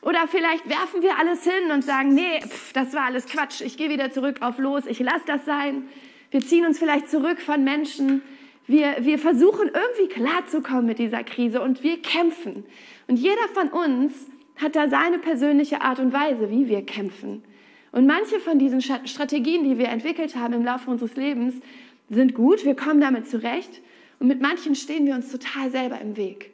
Oder 0.00 0.28
vielleicht 0.28 0.68
werfen 0.68 1.02
wir 1.02 1.18
alles 1.18 1.42
hin 1.42 1.72
und 1.72 1.82
sagen, 1.82 2.14
nee, 2.14 2.40
pff, 2.40 2.72
das 2.72 2.94
war 2.94 3.06
alles 3.06 3.26
Quatsch, 3.26 3.62
ich 3.62 3.76
gehe 3.76 3.90
wieder 3.90 4.12
zurück 4.12 4.42
auf 4.42 4.58
los, 4.58 4.86
ich 4.86 5.00
lasse 5.00 5.24
das 5.26 5.44
sein. 5.44 5.88
Wir 6.30 6.40
ziehen 6.40 6.64
uns 6.64 6.78
vielleicht 6.78 7.10
zurück 7.10 7.40
von 7.40 7.64
Menschen. 7.64 8.22
Wir, 8.68 8.96
wir 9.00 9.18
versuchen 9.18 9.72
irgendwie 9.74 10.08
klarzukommen 10.08 10.86
mit 10.86 10.98
dieser 11.00 11.24
Krise 11.24 11.60
und 11.60 11.82
wir 11.82 12.00
kämpfen. 12.00 12.64
Und 13.08 13.16
jeder 13.16 13.48
von 13.52 13.68
uns 13.68 14.28
hat 14.56 14.76
da 14.76 14.88
seine 14.88 15.18
persönliche 15.18 15.80
Art 15.80 15.98
und 15.98 16.12
Weise, 16.12 16.48
wie 16.48 16.68
wir 16.68 16.86
kämpfen. 16.86 17.42
Und 17.92 18.06
manche 18.06 18.40
von 18.40 18.58
diesen 18.58 18.80
Strategien, 18.80 19.64
die 19.64 19.78
wir 19.78 19.88
entwickelt 19.88 20.34
haben 20.34 20.54
im 20.54 20.64
Laufe 20.64 20.90
unseres 20.90 21.14
Lebens, 21.16 21.54
sind 22.08 22.34
gut, 22.34 22.64
wir 22.64 22.74
kommen 22.74 23.00
damit 23.00 23.28
zurecht. 23.28 23.80
Und 24.18 24.28
mit 24.28 24.40
manchen 24.40 24.74
stehen 24.74 25.06
wir 25.06 25.14
uns 25.14 25.30
total 25.30 25.70
selber 25.70 26.00
im 26.00 26.16
Weg. 26.16 26.52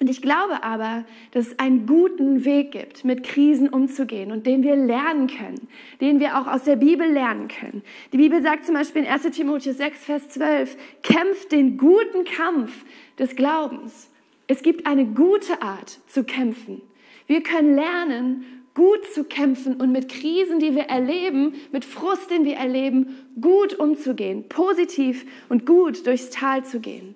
Und 0.00 0.08
ich 0.08 0.22
glaube 0.22 0.62
aber, 0.62 1.04
dass 1.32 1.48
es 1.48 1.58
einen 1.58 1.86
guten 1.86 2.46
Weg 2.46 2.72
gibt, 2.72 3.04
mit 3.04 3.22
Krisen 3.22 3.68
umzugehen 3.68 4.32
und 4.32 4.46
den 4.46 4.62
wir 4.62 4.74
lernen 4.74 5.26
können, 5.26 5.68
den 6.00 6.20
wir 6.20 6.38
auch 6.38 6.46
aus 6.46 6.64
der 6.64 6.76
Bibel 6.76 7.06
lernen 7.06 7.48
können. 7.48 7.82
Die 8.12 8.16
Bibel 8.16 8.40
sagt 8.40 8.64
zum 8.64 8.74
Beispiel 8.74 9.02
in 9.02 9.08
1 9.08 9.24
Timotheus 9.30 9.76
6, 9.76 10.04
Vers 10.04 10.28
12, 10.30 10.76
kämpft 11.02 11.52
den 11.52 11.76
guten 11.76 12.24
Kampf 12.24 12.86
des 13.18 13.36
Glaubens. 13.36 14.08
Es 14.46 14.62
gibt 14.62 14.86
eine 14.86 15.04
gute 15.04 15.60
Art 15.60 15.98
zu 16.06 16.24
kämpfen. 16.24 16.80
Wir 17.26 17.42
können 17.42 17.74
lernen, 17.74 18.44
gut 18.80 19.04
zu 19.12 19.24
kämpfen 19.24 19.74
und 19.74 19.92
mit 19.92 20.08
Krisen, 20.08 20.58
die 20.58 20.74
wir 20.74 20.84
erleben, 20.84 21.52
mit 21.70 21.84
Frust, 21.84 22.30
den 22.30 22.46
wir 22.46 22.56
erleben, 22.56 23.14
gut 23.38 23.74
umzugehen, 23.74 24.48
positiv 24.48 25.26
und 25.50 25.66
gut 25.66 26.06
durchs 26.06 26.30
Tal 26.30 26.64
zu 26.64 26.80
gehen. 26.80 27.14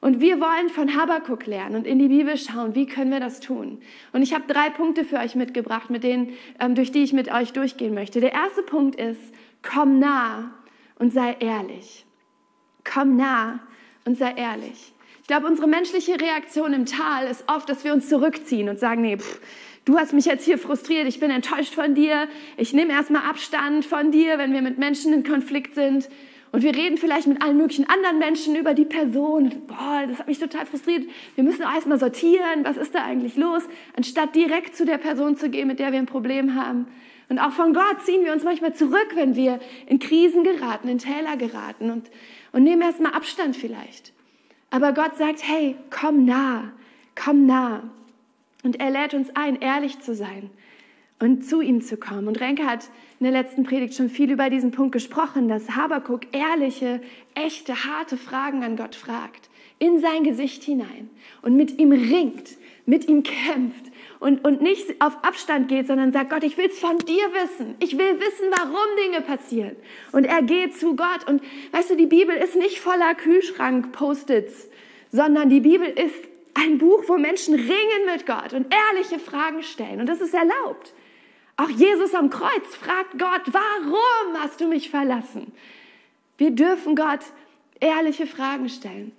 Und 0.00 0.20
wir 0.20 0.40
wollen 0.40 0.68
von 0.68 0.96
Habakkuk 0.96 1.46
lernen 1.46 1.76
und 1.76 1.86
in 1.86 2.00
die 2.00 2.08
Bibel 2.08 2.36
schauen, 2.36 2.74
wie 2.74 2.86
können 2.86 3.12
wir 3.12 3.20
das 3.20 3.38
tun. 3.38 3.78
Und 4.12 4.22
ich 4.22 4.34
habe 4.34 4.52
drei 4.52 4.68
Punkte 4.68 5.04
für 5.04 5.18
euch 5.18 5.36
mitgebracht, 5.36 5.90
mit 5.90 6.02
denen, 6.02 6.32
ähm, 6.58 6.74
durch 6.74 6.90
die 6.90 7.04
ich 7.04 7.12
mit 7.12 7.32
euch 7.32 7.52
durchgehen 7.52 7.94
möchte. 7.94 8.20
Der 8.20 8.32
erste 8.32 8.64
Punkt 8.64 8.98
ist, 8.98 9.32
komm 9.62 10.00
nah 10.00 10.50
und 10.98 11.12
sei 11.12 11.36
ehrlich. 11.38 12.04
Komm 12.82 13.16
nah 13.16 13.60
und 14.04 14.18
sei 14.18 14.32
ehrlich. 14.32 14.92
Ich 15.22 15.28
glaube, 15.28 15.46
unsere 15.46 15.68
menschliche 15.68 16.20
Reaktion 16.20 16.72
im 16.72 16.84
Tal 16.84 17.28
ist 17.28 17.44
oft, 17.48 17.68
dass 17.68 17.84
wir 17.84 17.92
uns 17.92 18.08
zurückziehen 18.08 18.68
und 18.68 18.80
sagen, 18.80 19.02
nee, 19.02 19.16
pff, 19.16 19.40
du 19.86 19.96
hast 19.96 20.12
mich 20.12 20.26
jetzt 20.26 20.44
hier 20.44 20.58
frustriert, 20.58 21.06
ich 21.08 21.18
bin 21.18 21.30
enttäuscht 21.30 21.74
von 21.74 21.94
dir, 21.94 22.28
ich 22.58 22.74
nehme 22.74 22.92
erstmal 22.92 23.22
Abstand 23.22 23.86
von 23.86 24.10
dir, 24.10 24.36
wenn 24.36 24.52
wir 24.52 24.60
mit 24.60 24.76
Menschen 24.76 25.14
in 25.14 25.24
Konflikt 25.24 25.74
sind. 25.74 26.10
Und 26.52 26.62
wir 26.62 26.74
reden 26.74 26.96
vielleicht 26.96 27.26
mit 27.26 27.42
allen 27.42 27.56
möglichen 27.56 27.88
anderen 27.88 28.18
Menschen 28.18 28.56
über 28.56 28.72
die 28.72 28.84
Person. 28.84 29.62
Boah, 29.66 30.04
das 30.06 30.18
hat 30.20 30.28
mich 30.28 30.38
total 30.38 30.64
frustriert. 30.64 31.04
Wir 31.34 31.44
müssen 31.44 31.62
erstmal 31.62 31.98
sortieren, 31.98 32.64
was 32.64 32.76
ist 32.76 32.94
da 32.94 33.04
eigentlich 33.04 33.36
los, 33.36 33.62
anstatt 33.96 34.34
direkt 34.34 34.76
zu 34.76 34.86
der 34.86 34.98
Person 34.98 35.36
zu 35.36 35.50
gehen, 35.50 35.68
mit 35.68 35.80
der 35.80 35.92
wir 35.92 35.98
ein 35.98 36.06
Problem 36.06 36.54
haben. 36.54 36.86
Und 37.28 37.40
auch 37.40 37.50
von 37.50 37.74
Gott 37.74 38.02
ziehen 38.04 38.24
wir 38.24 38.32
uns 38.32 38.44
manchmal 38.44 38.74
zurück, 38.74 39.08
wenn 39.14 39.34
wir 39.34 39.58
in 39.86 39.98
Krisen 39.98 40.44
geraten, 40.44 40.88
in 40.88 40.98
Täler 40.98 41.36
geraten 41.36 41.90
und, 41.90 42.10
und 42.52 42.62
nehmen 42.62 42.82
erstmal 42.82 43.12
Abstand 43.12 43.56
vielleicht. 43.56 44.12
Aber 44.70 44.92
Gott 44.92 45.16
sagt, 45.16 45.42
hey, 45.42 45.76
komm 45.90 46.24
nah, 46.24 46.72
komm 47.16 47.46
nah. 47.46 47.82
Und 48.66 48.80
er 48.80 48.90
lädt 48.90 49.14
uns 49.14 49.28
ein, 49.36 49.60
ehrlich 49.60 50.00
zu 50.00 50.12
sein 50.12 50.50
und 51.20 51.44
zu 51.44 51.60
ihm 51.60 51.82
zu 51.82 51.96
kommen. 51.96 52.26
Und 52.26 52.40
Renke 52.40 52.66
hat 52.66 52.90
in 53.20 53.24
der 53.24 53.32
letzten 53.32 53.62
Predigt 53.62 53.94
schon 53.94 54.10
viel 54.10 54.28
über 54.28 54.50
diesen 54.50 54.72
Punkt 54.72 54.90
gesprochen, 54.90 55.46
dass 55.46 55.76
Habakuk 55.76 56.22
ehrliche, 56.32 57.00
echte, 57.36 57.84
harte 57.84 58.16
Fragen 58.16 58.64
an 58.64 58.76
Gott 58.76 58.96
fragt, 58.96 59.50
in 59.78 60.00
sein 60.00 60.24
Gesicht 60.24 60.64
hinein 60.64 61.08
und 61.42 61.54
mit 61.54 61.78
ihm 61.78 61.92
ringt, 61.92 62.56
mit 62.86 63.06
ihm 63.06 63.22
kämpft 63.22 63.84
und, 64.18 64.44
und 64.44 64.62
nicht 64.62 65.00
auf 65.00 65.16
Abstand 65.22 65.68
geht, 65.68 65.86
sondern 65.86 66.12
sagt, 66.12 66.30
Gott, 66.30 66.42
ich 66.42 66.58
will 66.58 66.66
es 66.66 66.80
von 66.80 66.98
dir 66.98 67.22
wissen. 67.34 67.76
Ich 67.78 67.96
will 67.96 68.18
wissen, 68.18 68.46
warum 68.50 68.96
Dinge 69.04 69.20
passieren. 69.20 69.76
Und 70.10 70.24
er 70.24 70.42
geht 70.42 70.76
zu 70.76 70.96
Gott. 70.96 71.28
Und 71.28 71.40
weißt 71.70 71.90
du, 71.90 71.96
die 71.96 72.06
Bibel 72.06 72.34
ist 72.34 72.56
nicht 72.56 72.80
voller 72.80 73.14
Kühlschrank-Post-its, 73.14 74.68
sondern 75.12 75.50
die 75.50 75.60
Bibel 75.60 75.86
ist 75.86 76.35
ein 76.56 76.78
Buch, 76.78 77.04
wo 77.06 77.18
Menschen 77.18 77.54
ringen 77.54 78.06
mit 78.06 78.26
Gott 78.26 78.52
und 78.52 78.72
ehrliche 78.72 79.18
Fragen 79.18 79.62
stellen. 79.62 80.00
Und 80.00 80.08
das 80.08 80.20
ist 80.20 80.34
erlaubt. 80.34 80.94
Auch 81.56 81.68
Jesus 81.68 82.14
am 82.14 82.30
Kreuz 82.30 82.74
fragt 82.74 83.18
Gott, 83.18 83.42
warum 83.46 84.42
hast 84.42 84.60
du 84.60 84.66
mich 84.66 84.90
verlassen? 84.90 85.52
Wir 86.38 86.50
dürfen 86.50 86.96
Gott 86.96 87.20
ehrliche 87.80 88.26
Fragen 88.26 88.68
stellen. 88.68 89.12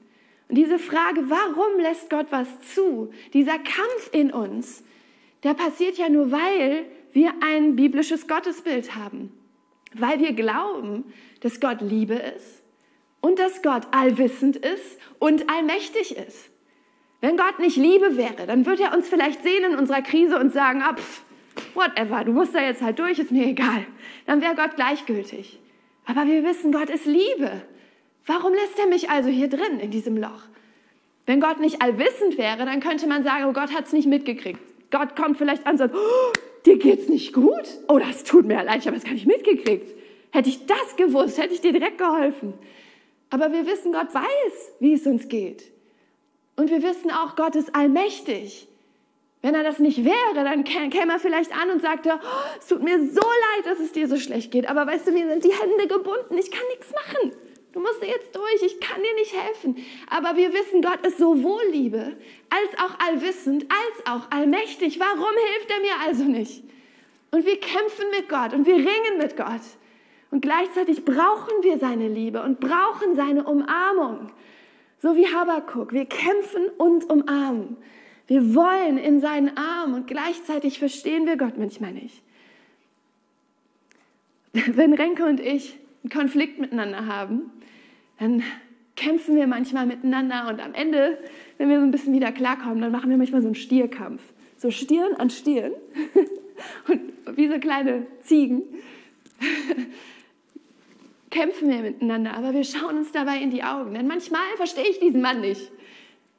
Und 0.50 0.56
diese 0.58 0.79
Frage, 0.79 1.29
warum 1.29 1.79
lässt 1.79 2.10
Gott 2.10 2.27
was 2.29 2.48
zu? 2.74 3.12
Dieser 3.34 3.58
Kampf 3.58 4.10
in 4.12 4.32
uns, 4.32 4.84
der 5.44 5.53
passiert 5.53 5.98
ja 5.98 6.10
nur, 6.10 6.32
weil 6.32 6.86
wir 7.12 7.34
ein 7.41 7.75
biblisches 7.75 8.27
Gottesbild 8.27 8.96
haben. 8.96 9.32
Weil 9.94 10.20
wir 10.20 10.34
glauben, 10.34 11.06
dass 11.41 11.60
Gott 11.60 11.82
Liebe 11.82 12.15
ist 12.15 12.62
und 13.22 13.39
dass 13.39 13.62
Gott 13.62 13.84
allwissend 13.91 14.58
ist 14.58 15.00
und 15.20 15.50
allmächtig 15.50 16.15
ist. 16.15 16.50
Wenn 17.19 17.38
Gott 17.38 17.59
nicht 17.59 17.77
Liebe 17.77 18.15
wäre, 18.15 18.45
dann 18.45 18.65
würde 18.65 18.83
er 18.83 18.95
uns 18.95 19.09
vielleicht 19.09 19.41
sehen 19.41 19.63
in 19.71 19.77
unserer 19.77 20.01
Krise 20.01 20.39
und 20.39 20.53
sagen, 20.53 20.83
ah, 20.83 20.95
pff, 20.95 21.24
whatever, 21.74 22.24
du 22.24 22.31
musst 22.31 22.53
da 22.53 22.62
jetzt 22.62 22.81
halt 22.81 23.00
durch, 23.00 23.17
ist 23.17 23.31
mir 23.31 23.47
egal. 23.47 23.86
Dann 24.25 24.41
wäre 24.41 24.55
Gott 24.55 24.75
gleichgültig. 24.75 25.59
Aber 26.05 26.25
wir 26.27 26.43
wissen, 26.43 26.71
Gott 26.71 26.89
ist 26.89 27.05
Liebe. 27.05 27.63
Warum 28.25 28.53
lässt 28.53 28.77
er 28.77 28.88
mich 28.88 29.09
also 29.09 29.29
hier 29.29 29.50
drin 29.50 29.79
in 29.81 29.89
diesem 29.89 30.17
Loch? 30.17 30.43
Wenn 31.25 31.41
Gott 31.41 31.59
nicht 31.59 31.81
allwissend 31.81 32.38
wäre, 32.38 32.65
dann 32.65 32.79
könnte 32.79 33.07
man 33.07 33.24
sagen, 33.24 33.45
oh 33.45 33.53
Gott 33.53 33.74
hat 33.74 33.88
es 33.88 33.93
nicht 33.93 34.07
mitgekriegt. 34.07 34.59
Gott 34.91 35.15
kommt 35.15 35.38
vielleicht 35.38 35.65
an 35.65 35.74
und 35.74 35.77
sagt, 35.79 35.95
oh, 35.95 36.33
dir 36.65 36.77
geht's 36.77 37.09
nicht 37.09 37.33
gut? 37.33 37.67
Oh, 37.88 38.00
das 38.00 38.24
tut 38.24 38.45
mir 38.45 38.63
leid, 38.63 38.79
ich 38.79 38.88
habe 38.88 38.95
es 38.95 39.03
gar 39.03 39.13
nicht 39.13 39.27
mitgekriegt. 39.27 39.95
Hätte 40.31 40.50
ich 40.50 40.65
das 40.65 40.95
gewusst, 40.95 41.38
hätte 41.38 41.53
ich 41.53 41.62
dir 41.62 41.74
direkt 41.74 41.97
geholfen. 41.97 42.53
Aber 43.29 43.51
wir 43.51 43.65
wissen, 43.65 43.91
Gott 43.91 44.13
weiß, 44.13 44.71
wie 44.79 44.93
es 44.93 45.05
uns 45.05 45.27
geht. 45.27 45.63
Und 46.58 46.70
wir 46.70 46.84
wissen 46.84 47.12
auch, 47.12 47.36
Gott 47.36 47.56
ist 47.56 47.74
allmächtig. 47.74 48.68
Wenn 49.42 49.54
er 49.54 49.64
das 49.64 49.80
nicht 49.80 50.04
wäre, 50.04 50.44
dann 50.44 50.64
käme 50.64 51.14
er 51.14 51.20
vielleicht 51.20 51.56
an 51.56 51.70
und 51.70 51.82
sagte, 51.82 52.20
oh, 52.22 52.58
es 52.60 52.68
tut 52.68 52.84
mir 52.84 53.00
so 53.00 53.22
leid, 53.22 53.66
dass 53.66 53.80
es 53.80 53.94
dir 53.94 54.08
so 54.08 54.18
schlecht 54.18 54.52
geht, 54.52 54.68
aber 54.68 54.86
weißt 54.88 55.08
du, 55.08 55.12
mir 55.12 55.30
sind 55.30 55.46
die 55.46 55.54
Hände 55.54 55.88
gebunden, 55.88 56.38
ich 56.38 56.52
kann 56.52 56.68
nichts 56.70 56.92
machen. 56.92 57.32
Du 57.72 57.80
musst 57.80 58.02
jetzt 58.02 58.36
durch, 58.36 58.64
ich 58.64 58.80
kann 58.80 59.02
dir 59.04 59.14
nicht 59.14 59.36
helfen. 59.40 59.76
Aber 60.10 60.36
wir 60.36 60.52
wissen, 60.52 60.82
Gott 60.82 61.06
ist 61.06 61.20
sowohl 61.20 61.62
Liebe, 61.72 62.18
als 62.50 62.80
auch 62.84 63.08
allwissend, 63.08 63.68
als 63.70 64.08
auch 64.08 64.32
allmächtig. 64.32 65.00
Warum 65.00 65.36
hilft 65.54 65.70
er 65.70 65.80
mir 65.82 66.08
also 66.08 66.24
nicht? 66.24 66.64
Und 67.30 67.46
wir 67.46 67.60
kämpfen 67.60 68.06
mit 68.18 68.30
Gott 68.30 68.54
und 68.54 68.66
wir 68.66 68.78
ringen 68.78 69.20
mit 69.20 69.38
Gott. 69.38 69.62
Und 70.32 70.42
gleichzeitig 70.42 71.06
brauchen 71.06 71.62
wir 71.62 71.78
seine 71.78 72.08
Liebe 72.08 72.42
und 72.42 72.60
brauchen 72.60 73.16
seine 73.16 73.44
Umarmung. 73.44 74.32
So 75.00 75.16
wie 75.16 75.27
Habakuk. 75.27 75.94
Wir 75.94 76.06
kämpfen 76.06 76.68
und 76.77 77.10
umarmen. 77.10 77.77
Wir 78.27 78.56
wollen 78.56 78.98
in 78.98 79.22
seinen 79.22 79.56
Arm 79.56 79.94
und 79.94 80.08
gleichzeitig 80.08 80.80
verstehen 80.80 81.25
wir 81.25 81.38
Gott 81.38 81.58
manchmal 81.58 81.94
nicht. 81.94 82.22
Wenn 84.54 84.94
Renke 84.94 85.25
und 85.25 85.39
ich 85.39 85.77
einen 86.04 86.10
Konflikt 86.10 86.60
miteinander 86.60 87.06
haben, 87.06 87.51
dann 88.20 88.44
kämpfen 88.96 89.36
wir 89.36 89.48
manchmal 89.48 89.86
miteinander 89.86 90.48
und 90.50 90.60
am 90.60 90.74
Ende, 90.74 91.20
wenn 91.58 91.70
wir 91.70 91.80
so 91.80 91.86
ein 91.86 91.92
bisschen 91.92 92.13
wieder 92.13 92.32
klarkommen, 92.32 92.82
dann 92.82 92.92
machen 92.92 93.10
wir 93.10 93.18
manchmal 93.18 93.42
so 93.42 93.48
einen 93.48 93.56
Stierkampf. 93.56 94.22
So 94.58 94.72
Stirn 94.72 95.13
an 95.18 95.30
Stirn 95.30 95.74
und 96.88 97.38
wie 97.38 97.48
so 97.48 97.60
kleine 97.60 98.08
Ziegen 98.22 98.63
kämpfen 101.29 101.69
wir 101.69 101.77
miteinander, 101.77 102.34
aber 102.34 102.53
wir 102.53 102.63
schauen 102.63 102.98
uns 102.98 103.12
dabei 103.12 103.38
in 103.38 103.51
die 103.51 103.63
Augen. 103.63 103.93
Denn 103.93 104.07
manchmal 104.07 104.46
verstehe 104.55 104.88
ich 104.88 105.00
diesen 105.00 105.22
Mann 105.22 105.41
nicht. 105.41 105.72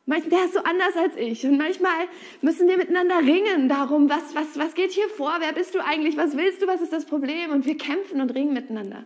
Der 0.06 0.44
ist 0.46 0.54
so 0.54 0.60
anders 0.60 0.96
als 0.96 1.16
ich. 1.16 1.44
Und 1.44 1.58
manchmal 1.58 2.06
müssen 2.40 2.66
wir 2.66 2.78
miteinander 2.78 3.18
ringen 3.18 3.68
darum, 3.68 4.08
was, 4.08 4.34
was, 4.34 4.58
was 4.58 4.74
geht 4.74 4.90
hier 4.90 5.08
vor? 5.10 5.34
Wer 5.40 5.52
bist 5.52 5.74
du 5.74 5.84
eigentlich? 5.84 6.16
Was 6.16 6.34
willst 6.34 6.62
du? 6.62 6.66
Was 6.66 6.80
ist 6.80 6.94
das 6.94 7.04
Problem? 7.04 7.50
Und 7.50 7.66
wir 7.66 7.76
kämpfen 7.76 8.22
und 8.22 8.34
ringen 8.34 8.54
miteinander. 8.54 9.04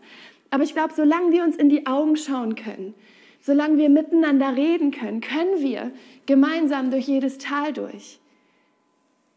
Aber 0.51 0.63
ich 0.63 0.75
glaube, 0.75 0.95
solange 0.95 1.33
wir 1.33 1.43
uns 1.43 1.57
in 1.57 1.69
die 1.69 1.87
Augen 1.87 2.17
schauen 2.17 2.55
können, 2.55 2.95
solange 3.41 3.79
wir 3.79 3.89
miteinander 3.89 4.55
reden 4.55 4.93
können, 4.93 5.21
können 5.21 5.61
wir 5.61 5.91
gemeinsam 6.27 6.93
durch 6.93 7.09
jedes 7.09 7.39
Tal 7.39 7.73
durch. 7.73 8.21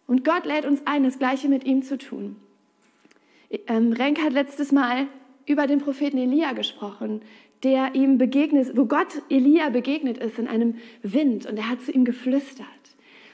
Und 0.05 0.23
Gott 0.23 0.45
lädt 0.45 0.65
uns 0.65 0.85
ein, 0.85 1.03
das 1.03 1.17
Gleiche 1.17 1.49
mit 1.49 1.63
ihm 1.63 1.81
zu 1.81 1.97
tun. 1.97 2.35
Ähm, 3.67 3.91
Renk 3.91 4.21
hat 4.21 4.33
letztes 4.33 4.71
Mal 4.71 5.07
über 5.45 5.67
den 5.67 5.79
Propheten 5.79 6.17
Elia 6.17 6.53
gesprochen, 6.53 7.21
der 7.63 7.95
ihm 7.95 8.17
begegnet, 8.17 8.75
wo 8.75 8.85
Gott 8.85 9.21
Elia 9.29 9.69
begegnet 9.69 10.17
ist 10.17 10.37
in 10.37 10.47
einem 10.47 10.75
Wind 11.01 11.45
und 11.45 11.57
er 11.57 11.69
hat 11.69 11.81
zu 11.81 11.91
ihm 11.91 12.05
geflüstert. 12.05 12.67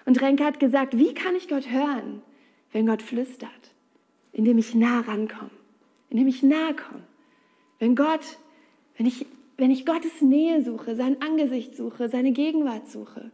Und 0.05 0.21
Renke 0.21 0.45
hat 0.45 0.59
gesagt, 0.59 0.97
wie 0.97 1.13
kann 1.13 1.35
ich 1.35 1.47
Gott 1.47 1.69
hören, 1.69 2.21
wenn 2.71 2.85
Gott 2.85 3.01
flüstert? 3.01 3.49
Indem 4.31 4.57
ich 4.57 4.73
nah 4.73 5.01
rankomme, 5.01 5.51
indem 6.09 6.27
ich 6.27 6.43
nahe 6.43 6.75
komme. 6.75 7.03
Wenn 7.79 7.95
Gott, 7.95 8.37
wenn 8.97 9.05
ich, 9.05 9.25
wenn 9.57 9.71
ich 9.71 9.85
Gottes 9.85 10.21
Nähe 10.21 10.63
suche, 10.63 10.95
sein 10.95 11.21
Angesicht 11.21 11.75
suche, 11.75 12.07
seine 12.09 12.31
Gegenwart 12.31 12.89
suche, 12.89 13.31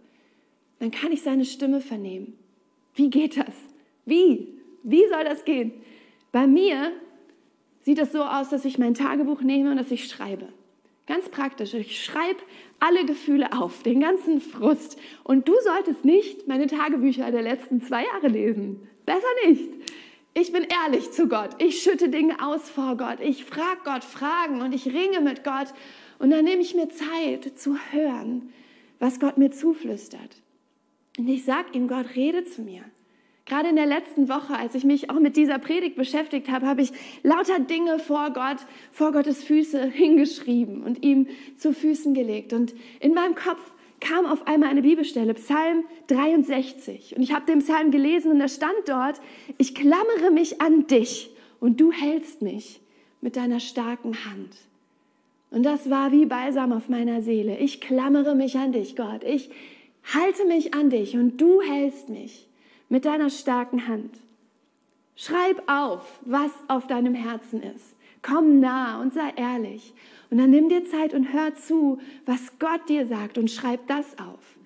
dann 0.79 0.91
kann 0.91 1.11
ich 1.11 1.21
seine 1.21 1.45
Stimme 1.45 1.81
vernehmen. 1.81 2.37
Wie 2.95 3.09
geht 3.09 3.37
das? 3.37 3.53
Wie? 4.05 4.47
Wie 4.83 5.07
soll 5.09 5.23
das 5.23 5.45
gehen? 5.45 5.73
Bei 6.31 6.47
mir 6.47 6.91
sieht 7.87 7.99
es 7.99 8.11
so 8.11 8.21
aus, 8.21 8.49
dass 8.49 8.65
ich 8.65 8.77
mein 8.77 8.95
Tagebuch 8.95 9.39
nehme 9.39 9.71
und 9.71 9.77
dass 9.77 9.91
ich 9.91 10.09
schreibe. 10.09 10.49
Ganz 11.05 11.29
praktisch. 11.29 11.73
Ich 11.73 12.03
schreibe 12.03 12.41
alle 12.81 13.05
Gefühle 13.05 13.53
auf, 13.53 13.81
den 13.81 14.01
ganzen 14.01 14.41
Frust. 14.41 14.99
Und 15.23 15.47
du 15.47 15.53
solltest 15.63 16.03
nicht 16.03 16.49
meine 16.49 16.67
Tagebücher 16.67 17.31
der 17.31 17.43
letzten 17.43 17.81
zwei 17.81 18.03
Jahre 18.03 18.27
lesen. 18.27 18.85
Besser 19.05 19.21
nicht. 19.47 19.69
Ich 20.33 20.51
bin 20.51 20.65
ehrlich 20.83 21.11
zu 21.11 21.29
Gott. 21.29 21.51
Ich 21.59 21.81
schütte 21.81 22.09
Dinge 22.09 22.45
aus 22.45 22.69
vor 22.69 22.97
Gott. 22.97 23.21
Ich 23.21 23.45
frage 23.45 23.79
Gott 23.85 24.03
Fragen 24.03 24.61
und 24.61 24.73
ich 24.73 24.87
ringe 24.87 25.21
mit 25.21 25.45
Gott. 25.45 25.73
Und 26.19 26.31
dann 26.31 26.43
nehme 26.43 26.61
ich 26.61 26.75
mir 26.75 26.89
Zeit 26.89 27.57
zu 27.57 27.77
hören, 27.91 28.51
was 28.99 29.21
Gott 29.21 29.37
mir 29.37 29.51
zuflüstert. 29.51 30.41
Und 31.17 31.29
ich 31.29 31.45
sage 31.45 31.69
ihm, 31.71 31.87
Gott, 31.87 32.17
rede 32.17 32.43
zu 32.43 32.63
mir. 32.63 32.81
Gerade 33.47 33.69
in 33.69 33.77
der 33.77 33.85
letzten 33.85 34.27
Woche, 34.27 34.57
als 34.57 34.75
ich 34.75 34.83
mich 34.83 35.09
auch 35.09 35.19
mit 35.21 35.37
dieser 35.37 35.57
Predigt 35.57 35.95
beschäftigt 35.95 36.51
habe, 36.51 36.67
habe 36.67 36.81
ich 36.81 36.91
lauter 37.23 37.59
Dinge 37.59 37.97
vor 37.97 38.31
Gott, 38.31 38.57
vor 38.91 39.13
Gottes 39.13 39.43
Füße 39.43 39.85
hingeschrieben 39.89 40.83
und 40.83 41.03
ihm 41.03 41.27
zu 41.55 41.73
Füßen 41.73 42.13
gelegt. 42.13 42.51
Und 42.51 42.75
in 42.99 43.13
meinem 43.13 43.35
Kopf 43.35 43.61
kam 44.01 44.25
auf 44.25 44.45
einmal 44.47 44.69
eine 44.69 44.81
Bibelstelle, 44.81 45.33
Psalm 45.33 45.85
63. 46.07 47.15
Und 47.15 47.23
ich 47.23 47.33
habe 47.33 47.45
den 47.45 47.59
Psalm 47.59 47.91
gelesen 47.91 48.31
und 48.31 48.39
da 48.39 48.49
stand 48.49 48.75
dort, 48.85 49.21
ich 49.57 49.73
klammere 49.73 50.29
mich 50.31 50.61
an 50.61 50.85
dich 50.87 51.29
und 51.61 51.79
du 51.79 51.93
hältst 51.93 52.41
mich 52.41 52.81
mit 53.21 53.37
deiner 53.37 53.61
starken 53.61 54.25
Hand. 54.25 54.49
Und 55.51 55.63
das 55.63 55.89
war 55.89 56.11
wie 56.11 56.25
Balsam 56.25 56.73
auf 56.73 56.89
meiner 56.89 57.21
Seele. 57.21 57.57
Ich 57.59 57.79
klammere 57.79 58.35
mich 58.35 58.57
an 58.57 58.73
dich, 58.73 58.97
Gott. 58.97 59.23
Ich 59.23 59.49
halte 60.13 60.45
mich 60.45 60.73
an 60.73 60.89
dich 60.89 61.15
und 61.15 61.37
du 61.39 61.61
hältst 61.61 62.09
mich 62.09 62.46
mit 62.89 63.05
deiner 63.05 63.29
starken 63.29 63.87
Hand. 63.87 64.19
Schreib 65.15 65.63
auf, 65.67 66.19
was 66.25 66.51
auf 66.67 66.87
deinem 66.87 67.15
Herzen 67.15 67.61
ist. 67.61 67.95
Komm 68.21 68.59
nah 68.59 69.01
und 69.01 69.13
sei 69.13 69.33
ehrlich. 69.35 69.93
Und 70.29 70.37
dann 70.37 70.49
nimm 70.49 70.69
dir 70.69 70.85
Zeit 70.85 71.13
und 71.13 71.33
hör 71.33 71.55
zu, 71.55 71.99
was 72.25 72.59
Gott 72.59 72.87
dir 72.89 73.05
sagt 73.05 73.37
und 73.37 73.49
schreib 73.49 73.87
das 73.87 74.17
auf. 74.19 74.57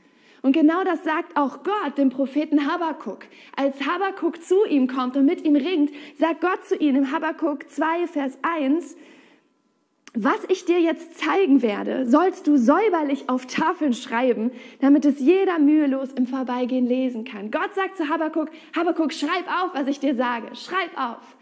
Und 0.41 0.53
genau 0.53 0.83
das 0.83 1.03
sagt 1.03 1.37
auch 1.37 1.59
Gott 1.63 1.97
dem 1.97 2.09
Propheten 2.09 2.65
Habakuk. 2.65 3.25
Als 3.55 3.85
Habakuk 3.85 4.41
zu 4.41 4.65
ihm 4.65 4.87
kommt 4.87 5.15
und 5.15 5.25
mit 5.25 5.45
ihm 5.45 5.55
ringt, 5.55 5.91
sagt 6.17 6.41
Gott 6.41 6.65
zu 6.65 6.75
ihm 6.75 6.95
im 6.95 7.11
Habakuk 7.11 7.69
2, 7.69 8.07
Vers 8.07 8.39
1, 8.41 8.95
was 10.13 10.39
ich 10.49 10.65
dir 10.65 10.79
jetzt 10.79 11.17
zeigen 11.19 11.61
werde, 11.61 12.05
sollst 12.05 12.45
du 12.45 12.57
säuberlich 12.57 13.29
auf 13.29 13.45
Tafeln 13.45 13.93
schreiben, 13.93 14.51
damit 14.81 15.05
es 15.05 15.19
jeder 15.19 15.57
mühelos 15.57 16.11
im 16.11 16.27
Vorbeigehen 16.27 16.85
lesen 16.85 17.23
kann. 17.23 17.49
Gott 17.49 17.73
sagt 17.75 17.95
zu 17.95 18.09
Habakuk, 18.09 18.49
Habakuk, 18.75 19.13
schreib 19.13 19.47
auf, 19.47 19.73
was 19.73 19.87
ich 19.87 20.01
dir 20.01 20.13
sage. 20.13 20.53
Schreib 20.55 20.97
auf, 20.97 21.37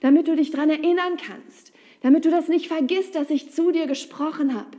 damit 0.00 0.26
du 0.26 0.36
dich 0.36 0.50
daran 0.50 0.70
erinnern 0.70 1.18
kannst, 1.18 1.74
damit 2.00 2.24
du 2.24 2.30
das 2.30 2.48
nicht 2.48 2.68
vergisst, 2.68 3.14
dass 3.14 3.28
ich 3.28 3.52
zu 3.52 3.72
dir 3.72 3.86
gesprochen 3.86 4.54
habe, 4.54 4.70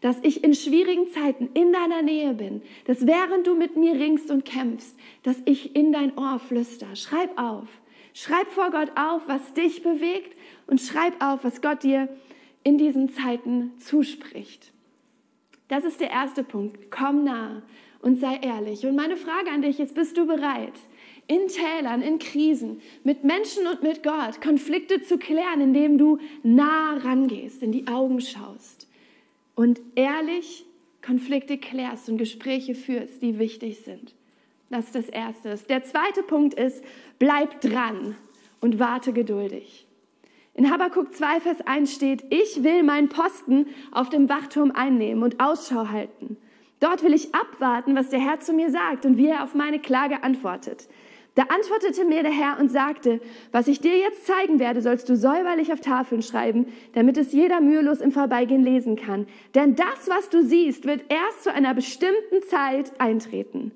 dass 0.00 0.16
ich 0.22 0.42
in 0.42 0.54
schwierigen 0.54 1.08
Zeiten 1.08 1.50
in 1.52 1.74
deiner 1.74 2.00
Nähe 2.00 2.32
bin, 2.32 2.62
dass 2.86 3.06
während 3.06 3.46
du 3.46 3.54
mit 3.54 3.76
mir 3.76 3.94
ringst 3.94 4.30
und 4.30 4.46
kämpfst, 4.46 4.96
dass 5.22 5.36
ich 5.44 5.76
in 5.76 5.92
dein 5.92 6.16
Ohr 6.16 6.38
flüster. 6.38 6.96
Schreib 6.96 7.38
auf. 7.38 7.68
Schreib 8.14 8.48
vor 8.48 8.70
Gott 8.70 8.92
auf, 8.94 9.22
was 9.26 9.52
dich 9.54 9.82
bewegt 9.82 10.36
und 10.66 10.80
schreib 10.80 11.22
auf, 11.22 11.44
was 11.44 11.60
Gott 11.60 11.82
dir 11.82 12.08
in 12.64 12.78
diesen 12.78 13.10
Zeiten 13.10 13.72
zuspricht. 13.78 14.72
Das 15.68 15.84
ist 15.84 16.00
der 16.00 16.10
erste 16.10 16.42
Punkt. 16.42 16.90
Komm 16.90 17.24
nah 17.24 17.62
und 18.00 18.18
sei 18.18 18.36
ehrlich. 18.42 18.84
Und 18.84 18.96
meine 18.96 19.16
Frage 19.16 19.50
an 19.50 19.62
dich 19.62 19.80
ist, 19.80 19.94
bist 19.94 20.16
du 20.16 20.26
bereit, 20.26 20.74
in 21.26 21.48
Tälern, 21.48 22.02
in 22.02 22.18
Krisen, 22.18 22.82
mit 23.02 23.24
Menschen 23.24 23.66
und 23.66 23.82
mit 23.82 24.02
Gott 24.02 24.42
Konflikte 24.42 25.02
zu 25.02 25.16
klären, 25.16 25.60
indem 25.60 25.96
du 25.96 26.18
nah 26.42 26.98
rangehst, 26.98 27.62
in 27.62 27.72
die 27.72 27.86
Augen 27.86 28.20
schaust 28.20 28.88
und 29.54 29.80
ehrlich 29.94 30.66
Konflikte 31.04 31.58
klärst 31.58 32.08
und 32.08 32.18
Gespräche 32.18 32.74
führst, 32.74 33.22
die 33.22 33.38
wichtig 33.38 33.80
sind. 33.80 34.14
Das 34.70 34.86
ist 34.86 34.94
das 34.94 35.08
Erste. 35.08 35.56
Der 35.68 35.84
zweite 35.84 36.22
Punkt 36.22 36.54
ist, 36.54 36.82
bleib 37.18 37.60
dran 37.60 38.16
und 38.60 38.78
warte 38.78 39.12
geduldig. 39.12 39.83
In 40.56 40.70
Habakkuk 40.70 41.12
2, 41.12 41.40
Vers 41.40 41.66
1 41.66 41.92
steht, 41.92 42.24
ich 42.30 42.62
will 42.62 42.84
meinen 42.84 43.08
Posten 43.08 43.66
auf 43.90 44.08
dem 44.08 44.28
Wachturm 44.28 44.70
einnehmen 44.70 45.24
und 45.24 45.40
Ausschau 45.40 45.88
halten. 45.88 46.36
Dort 46.78 47.02
will 47.02 47.12
ich 47.12 47.34
abwarten, 47.34 47.96
was 47.96 48.10
der 48.10 48.20
Herr 48.20 48.38
zu 48.38 48.52
mir 48.52 48.70
sagt 48.70 49.04
und 49.04 49.16
wie 49.16 49.26
er 49.26 49.42
auf 49.42 49.54
meine 49.54 49.80
Klage 49.80 50.22
antwortet. 50.22 50.88
Da 51.34 51.42
antwortete 51.44 52.04
mir 52.04 52.22
der 52.22 52.30
Herr 52.30 52.60
und 52.60 52.70
sagte, 52.70 53.20
was 53.50 53.66
ich 53.66 53.80
dir 53.80 53.98
jetzt 53.98 54.26
zeigen 54.26 54.60
werde, 54.60 54.80
sollst 54.80 55.08
du 55.08 55.16
säuberlich 55.16 55.72
auf 55.72 55.80
Tafeln 55.80 56.22
schreiben, 56.22 56.66
damit 56.92 57.16
es 57.16 57.32
jeder 57.32 57.60
mühelos 57.60 58.00
im 58.00 58.12
Vorbeigehen 58.12 58.62
lesen 58.62 58.94
kann. 58.94 59.26
Denn 59.56 59.74
das, 59.74 60.08
was 60.08 60.28
du 60.28 60.44
siehst, 60.44 60.86
wird 60.86 61.04
erst 61.08 61.42
zu 61.42 61.52
einer 61.52 61.74
bestimmten 61.74 62.42
Zeit 62.48 62.92
eintreten. 63.00 63.72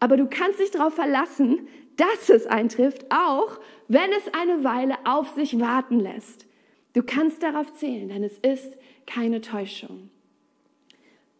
Aber 0.00 0.16
du 0.16 0.26
kannst 0.26 0.60
dich 0.60 0.70
darauf 0.70 0.94
verlassen, 0.94 1.68
dass 1.96 2.28
es 2.28 2.46
eintrifft, 2.46 3.06
auch 3.10 3.60
wenn 3.88 4.10
es 4.12 4.32
eine 4.34 4.64
Weile 4.64 4.96
auf 5.04 5.30
sich 5.30 5.60
warten 5.60 6.00
lässt. 6.00 6.46
Du 6.92 7.02
kannst 7.02 7.42
darauf 7.42 7.72
zählen, 7.74 8.08
denn 8.08 8.22
es 8.22 8.38
ist 8.38 8.76
keine 9.06 9.40
Täuschung. 9.40 10.10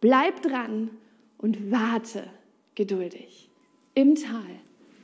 Bleib 0.01 0.41
dran 0.41 0.91
und 1.37 1.71
warte 1.71 2.27
geduldig. 2.75 3.49
Im 3.93 4.15
Tal, 4.15 4.59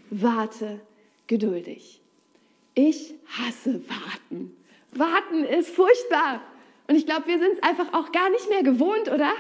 warte 0.09 0.81
geduldig. 1.27 2.01
Ich 2.73 3.13
hasse 3.27 3.81
Warten. 3.89 4.55
Warten 4.93 5.43
ist 5.43 5.69
furchtbar. 5.69 6.41
Und 6.87 6.95
ich 6.95 7.05
glaube, 7.05 7.27
wir 7.27 7.39
sind 7.39 7.53
es 7.53 7.63
einfach 7.63 7.93
auch 7.93 8.11
gar 8.11 8.29
nicht 8.29 8.49
mehr 8.49 8.63
gewohnt, 8.63 9.09
oder? 9.09 9.31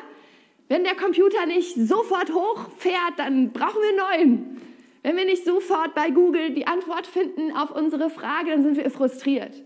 Wenn 0.69 0.83
der 0.85 0.95
Computer 0.95 1.45
nicht 1.45 1.75
sofort 1.75 2.31
hochfährt, 2.31 3.17
dann 3.17 3.51
brauchen 3.51 3.81
wir 3.81 3.89
einen 3.89 4.31
neuen. 4.31 4.61
Wenn 5.03 5.17
wir 5.17 5.25
nicht 5.25 5.45
sofort 5.45 5.95
bei 5.95 6.11
Google 6.11 6.51
die 6.51 6.67
Antwort 6.67 7.07
finden 7.07 7.51
auf 7.55 7.71
unsere 7.71 8.09
Frage, 8.09 8.51
dann 8.51 8.63
sind 8.63 8.77
wir 8.77 8.89
frustriert. 8.91 9.63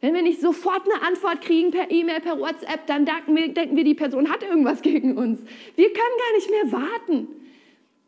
Wenn 0.00 0.14
wir 0.14 0.22
nicht 0.22 0.40
sofort 0.40 0.82
eine 0.84 1.02
Antwort 1.02 1.40
kriegen 1.40 1.72
per 1.72 1.90
E-Mail, 1.90 2.20
per 2.20 2.38
WhatsApp, 2.38 2.86
dann 2.86 3.04
denken 3.04 3.34
wir, 3.34 3.48
denken 3.48 3.76
wir, 3.76 3.84
die 3.84 3.94
Person 3.94 4.30
hat 4.30 4.42
irgendwas 4.42 4.80
gegen 4.80 5.18
uns. 5.18 5.40
Wir 5.74 5.92
können 5.92 5.96
gar 5.96 6.36
nicht 6.36 6.50
mehr 6.50 6.72
warten. 6.72 7.28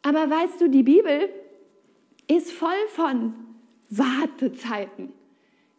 Aber 0.03 0.31
weißt 0.31 0.61
du, 0.61 0.69
die 0.69 0.85
Bibel 0.85 1.29
ist 2.29 2.53
voll 2.53 2.71
von 2.90 3.35
Wartezeiten. 3.90 5.12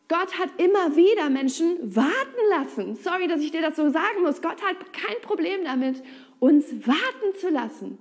Gott 0.09 0.37
hat 0.37 0.49
immer 0.57 0.97
wieder 0.97 1.29
Menschen 1.29 1.95
warten 1.95 2.49
lassen. 2.49 2.95
Sorry, 2.95 3.29
dass 3.29 3.39
ich 3.39 3.51
dir 3.51 3.61
das 3.61 3.77
so 3.77 3.89
sagen 3.89 4.21
muss. 4.23 4.41
Gott 4.41 4.61
hat 4.61 4.91
kein 4.91 5.21
Problem 5.21 5.63
damit, 5.63 6.03
uns 6.39 6.85
warten 6.85 7.37
zu 7.39 7.49
lassen. 7.49 7.97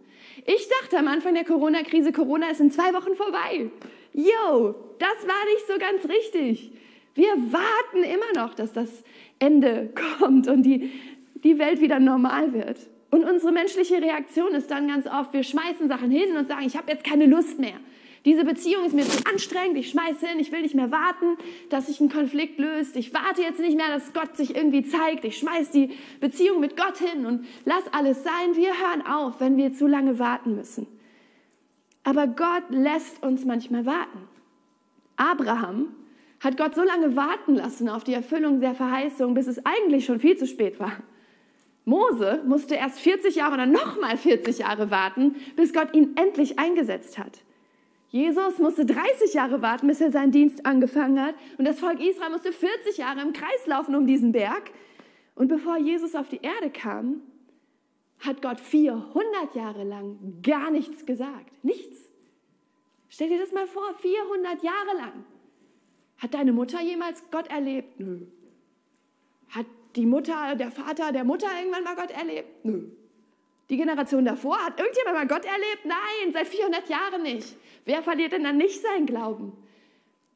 Ich 0.46 0.68
dachte 0.80 0.98
am 0.98 1.08
Anfang 1.08 1.34
der 1.34 1.44
Corona-Krise, 1.44 2.12
Corona 2.12 2.50
ist 2.50 2.60
in 2.60 2.70
zwei 2.70 2.92
Wochen 2.94 3.14
vorbei. 3.14 3.70
Yo, 4.12 4.74
das 4.98 5.26
war 5.26 5.44
nicht 5.54 5.66
so 5.66 5.78
ganz 5.78 6.08
richtig. 6.08 6.72
Wir 7.14 7.30
warten 7.52 8.04
immer 8.04 8.42
noch, 8.42 8.54
dass 8.54 8.72
das 8.72 9.02
Ende 9.38 9.92
kommt 10.18 10.48
und 10.48 10.62
die, 10.62 10.90
die 11.34 11.58
Welt 11.58 11.80
wieder 11.80 12.00
normal 12.00 12.52
wird. 12.52 12.78
Und 13.10 13.24
unsere 13.24 13.52
menschliche 13.52 14.00
Reaktion 14.00 14.54
ist 14.54 14.70
dann 14.70 14.86
ganz 14.86 15.06
oft, 15.06 15.32
wir 15.32 15.42
schmeißen 15.42 15.88
Sachen 15.88 16.10
hin 16.10 16.36
und 16.36 16.46
sagen, 16.46 16.64
ich 16.64 16.76
habe 16.76 16.92
jetzt 16.92 17.04
keine 17.04 17.26
Lust 17.26 17.58
mehr. 17.58 17.74
Diese 18.24 18.44
Beziehung 18.44 18.84
ist 18.84 18.94
mir 18.94 19.04
zu 19.04 19.24
anstrengend, 19.26 19.78
ich 19.78 19.90
schmeiße 19.90 20.26
hin, 20.26 20.38
ich 20.38 20.52
will 20.52 20.60
nicht 20.60 20.74
mehr 20.74 20.90
warten, 20.90 21.38
dass 21.70 21.86
sich 21.86 22.00
ein 22.00 22.10
Konflikt 22.10 22.58
löst. 22.58 22.96
Ich 22.96 23.14
warte 23.14 23.40
jetzt 23.40 23.60
nicht 23.60 23.76
mehr, 23.76 23.88
dass 23.88 24.12
Gott 24.12 24.36
sich 24.36 24.54
irgendwie 24.54 24.82
zeigt. 24.82 25.24
Ich 25.24 25.38
schmeiße 25.38 25.72
die 25.72 25.90
Beziehung 26.20 26.60
mit 26.60 26.76
Gott 26.76 26.98
hin 26.98 27.24
und 27.24 27.46
lass 27.64 27.84
alles 27.92 28.22
sein. 28.22 28.56
Wir 28.56 28.72
hören 28.78 29.06
auf, 29.06 29.40
wenn 29.40 29.56
wir 29.56 29.72
zu 29.72 29.86
lange 29.86 30.18
warten 30.18 30.54
müssen. 30.54 30.86
Aber 32.04 32.26
Gott 32.26 32.64
lässt 32.68 33.22
uns 33.22 33.46
manchmal 33.46 33.86
warten. 33.86 34.28
Abraham 35.16 35.94
hat 36.40 36.56
Gott 36.56 36.74
so 36.74 36.82
lange 36.82 37.16
warten 37.16 37.54
lassen 37.54 37.88
auf 37.88 38.04
die 38.04 38.14
Erfüllung 38.14 38.60
der 38.60 38.74
Verheißung, 38.74 39.34
bis 39.34 39.46
es 39.46 39.64
eigentlich 39.64 40.04
schon 40.04 40.20
viel 40.20 40.36
zu 40.36 40.46
spät 40.46 40.78
war. 40.78 40.92
Mose 41.86 42.42
musste 42.46 42.74
erst 42.74 43.00
40 43.00 43.36
Jahre 43.36 43.54
oder 43.54 43.66
nochmal 43.66 44.16
40 44.16 44.58
Jahre 44.58 44.90
warten, 44.90 45.36
bis 45.56 45.72
Gott 45.72 45.94
ihn 45.94 46.16
endlich 46.16 46.58
eingesetzt 46.58 47.18
hat. 47.18 47.40
Jesus 48.10 48.58
musste 48.58 48.84
30 48.84 49.34
Jahre 49.34 49.62
warten, 49.62 49.86
bis 49.86 50.00
er 50.00 50.10
seinen 50.10 50.32
Dienst 50.32 50.66
angefangen 50.66 51.20
hat. 51.20 51.36
Und 51.58 51.64
das 51.64 51.78
Volk 51.78 52.00
Israel 52.00 52.30
musste 52.30 52.52
40 52.52 52.98
Jahre 52.98 53.22
im 53.22 53.32
Kreis 53.32 53.66
laufen 53.66 53.94
um 53.94 54.06
diesen 54.06 54.32
Berg. 54.32 54.72
Und 55.36 55.48
bevor 55.48 55.78
Jesus 55.78 56.16
auf 56.16 56.28
die 56.28 56.40
Erde 56.42 56.70
kam, 56.70 57.22
hat 58.18 58.42
Gott 58.42 58.60
400 58.60 59.54
Jahre 59.54 59.84
lang 59.84 60.40
gar 60.42 60.70
nichts 60.70 61.06
gesagt. 61.06 61.52
Nichts. 61.64 62.10
Stell 63.08 63.28
dir 63.28 63.38
das 63.38 63.52
mal 63.52 63.66
vor, 63.66 63.94
400 63.94 64.62
Jahre 64.62 64.96
lang. 64.96 65.24
Hat 66.18 66.34
deine 66.34 66.52
Mutter 66.52 66.82
jemals 66.82 67.22
Gott 67.30 67.48
erlebt? 67.48 67.98
Nö. 68.00 68.26
Hat 69.48 69.66
die 69.96 70.06
Mutter, 70.06 70.54
der 70.56 70.70
Vater 70.70 71.12
der 71.12 71.24
Mutter 71.24 71.48
irgendwann 71.58 71.84
mal 71.84 71.96
Gott 71.96 72.10
erlebt? 72.10 72.64
Nö. 72.64 72.90
Die 73.70 73.76
Generation 73.76 74.24
davor, 74.24 74.58
hat 74.58 74.78
irgendjemand 74.78 75.16
mal 75.16 75.26
Gott 75.28 75.44
erlebt? 75.44 75.84
Nein, 75.84 76.32
seit 76.32 76.48
400 76.48 76.88
Jahren 76.88 77.22
nicht. 77.22 77.56
Wer 77.84 78.02
verliert 78.02 78.32
denn 78.32 78.42
dann 78.42 78.56
nicht 78.56 78.82
seinen 78.82 79.06
Glauben? 79.06 79.52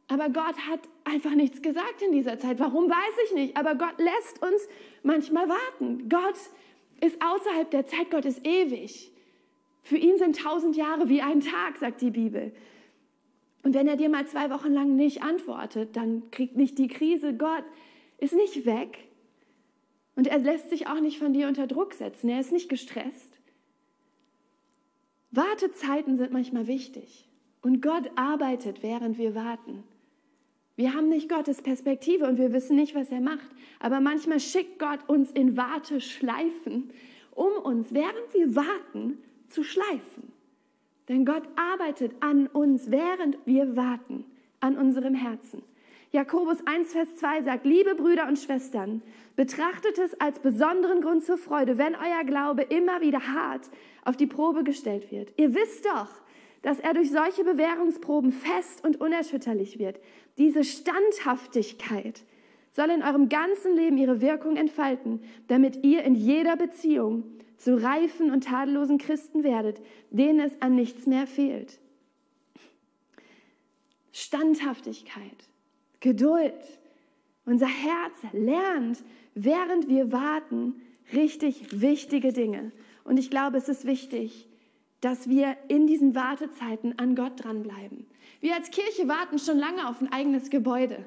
Aber 0.07 0.29
Gott 0.29 0.57
hat 0.69 0.81
einfach 1.03 1.35
nichts 1.35 1.61
gesagt 1.61 2.01
in 2.03 2.13
dieser 2.13 2.39
Zeit. 2.39 2.61
Warum 2.61 2.89
weiß 2.89 3.15
ich 3.27 3.35
nicht. 3.35 3.57
Aber 3.57 3.75
Gott 3.75 3.99
lässt 3.99 4.41
uns 4.43 4.69
manchmal 5.03 5.49
warten. 5.49 6.09
Gott 6.09 6.37
ist 7.01 7.21
außerhalb 7.21 7.71
der 7.71 7.87
Zeit, 7.87 8.11
Gott 8.11 8.25
ist 8.25 8.47
ewig. 8.47 9.11
Für 9.83 9.97
ihn 9.97 10.17
sind 10.17 10.39
tausend 10.39 10.77
Jahre 10.77 11.09
wie 11.09 11.21
ein 11.21 11.41
Tag, 11.41 11.79
sagt 11.79 12.01
die 12.01 12.11
Bibel. 12.11 12.53
Und 13.65 13.75
wenn 13.75 13.89
er 13.89 13.97
dir 13.97 14.11
mal 14.11 14.27
zwei 14.27 14.51
Wochen 14.51 14.73
lang 14.73 14.95
nicht 14.95 15.23
antwortet, 15.23 15.97
dann 15.97 16.31
kriegt 16.31 16.57
nicht 16.57 16.79
die 16.79 16.89
Krise. 16.89 17.35
Gott 17.35 17.65
ist 18.19 18.35
nicht 18.35 18.65
weg. 18.65 18.99
Und 20.17 20.27
er 20.27 20.39
lässt 20.39 20.71
sich 20.71 20.87
auch 20.87 21.01
nicht 21.01 21.19
von 21.19 21.33
dir 21.33 21.49
unter 21.49 21.67
Druck 21.67 21.95
setzen. 21.95 22.29
Er 22.29 22.41
ist 22.41 22.53
nicht 22.53 22.69
gestresst. 22.69 23.39
Wartezeiten 25.31 26.17
sind 26.17 26.33
manchmal 26.33 26.67
wichtig. 26.67 27.29
Und 27.63 27.83
Gott 27.83 28.11
arbeitet, 28.15 28.83
während 28.83 29.19
wir 29.19 29.35
warten. 29.35 29.83
Wir 30.77 30.95
haben 30.95 31.09
nicht 31.09 31.29
Gottes 31.29 31.63
Perspektive 31.63 32.27
und 32.27 32.39
wir 32.39 32.53
wissen 32.53 32.77
nicht, 32.77 32.95
was 32.95 33.11
er 33.11 33.21
macht. 33.21 33.49
Aber 33.81 34.01
manchmal 34.01 34.41
schickt 34.41 34.79
Gott 34.79 35.01
uns 35.09 35.31
in 35.31 35.57
Warteschleifen, 35.57 36.91
um 37.33 37.53
uns, 37.63 37.93
während 37.93 38.33
wir 38.33 38.55
warten, 38.55 39.19
zu 39.49 39.63
schleifen. 39.63 40.33
Denn 41.09 41.25
Gott 41.25 41.43
arbeitet 41.57 42.13
an 42.21 42.47
uns, 42.47 42.91
während 42.91 43.39
wir 43.45 43.77
warten, 43.77 44.25
an 44.61 44.77
unserem 44.77 45.15
Herzen. 45.15 45.63
Jakobus 46.15 46.59
1, 46.65 46.93
Vers 46.93 47.17
2 47.17 47.43
sagt, 47.43 47.67
liebe 47.67 47.97
Brüder 47.97 48.29
und 48.29 48.39
Schwestern, 48.39 49.03
betrachtet 49.35 49.99
es 49.99 50.15
als 50.21 50.39
besonderen 50.39 51.01
Grund 51.01 51.25
zur 51.25 51.37
Freude, 51.37 51.77
wenn 51.77 51.97
euer 51.97 52.23
Glaube 52.25 52.63
immer 52.63 53.01
wieder 53.01 53.27
hart 53.35 53.69
auf 54.05 54.17
die 54.17 54.29
Probe 54.29 54.63
gestellt 54.63 55.11
wird. 55.11 55.33
Ihr 55.37 55.57
wisst 55.57 55.85
doch, 55.87 56.07
dass 56.63 56.79
er 56.79 56.95
durch 56.95 57.11
solche 57.11 57.43
Bewährungsproben 57.43 58.31
fest 58.31 58.85
und 58.85 59.01
unerschütterlich 59.01 59.81
wird. 59.81 59.99
Diese 60.39 60.63
Standhaftigkeit 60.63 62.23
soll 62.71 62.91
in 62.91 63.03
eurem 63.03 63.29
ganzen 63.29 63.75
Leben 63.75 63.99
ihre 63.99 64.21
Wirkung 64.21 64.55
entfalten, 64.55 65.21
damit 65.49 65.85
ihr 65.85 66.05
in 66.05 66.15
jeder 66.15 66.55
Beziehung 66.55 67.25
zu 67.57 67.75
reifen 67.75 68.31
und 68.31 68.45
tadellosen 68.45 68.99
Christen 68.99 69.43
werdet, 69.43 69.83
denen 70.11 70.39
es 70.39 70.63
an 70.63 70.77
nichts 70.77 71.07
mehr 71.09 71.27
fehlt. 71.27 71.81
Standhaftigkeit, 74.13 75.49
Geduld. 76.05 76.53
Unser 77.47 77.67
Herz 77.67 78.13
lernt, 78.33 79.03
während 79.35 79.89
wir 79.89 80.13
warten, 80.13 80.83
richtig 81.15 81.81
wichtige 81.81 82.35
Dinge. 82.35 82.73
Und 83.05 83.17
ich 83.17 83.31
glaube, 83.31 83.57
es 83.57 83.71
ist 83.71 83.87
wichtig, 83.87 84.47
dass 85.01 85.31
wir 85.31 85.57
in 85.69 85.87
diesen 85.87 86.15
Wartezeiten 86.15 86.99
an 86.99 87.15
Gott 87.15 87.43
dranbleiben. 87.43 88.07
Wir 88.41 88.55
als 88.55 88.71
Kirche 88.71 89.09
warten 89.09 89.39
schon 89.39 89.59
lange 89.59 89.89
auf 89.89 90.03
ein 90.03 90.13
eigenes 90.13 90.51
Gebäude. 90.51 91.07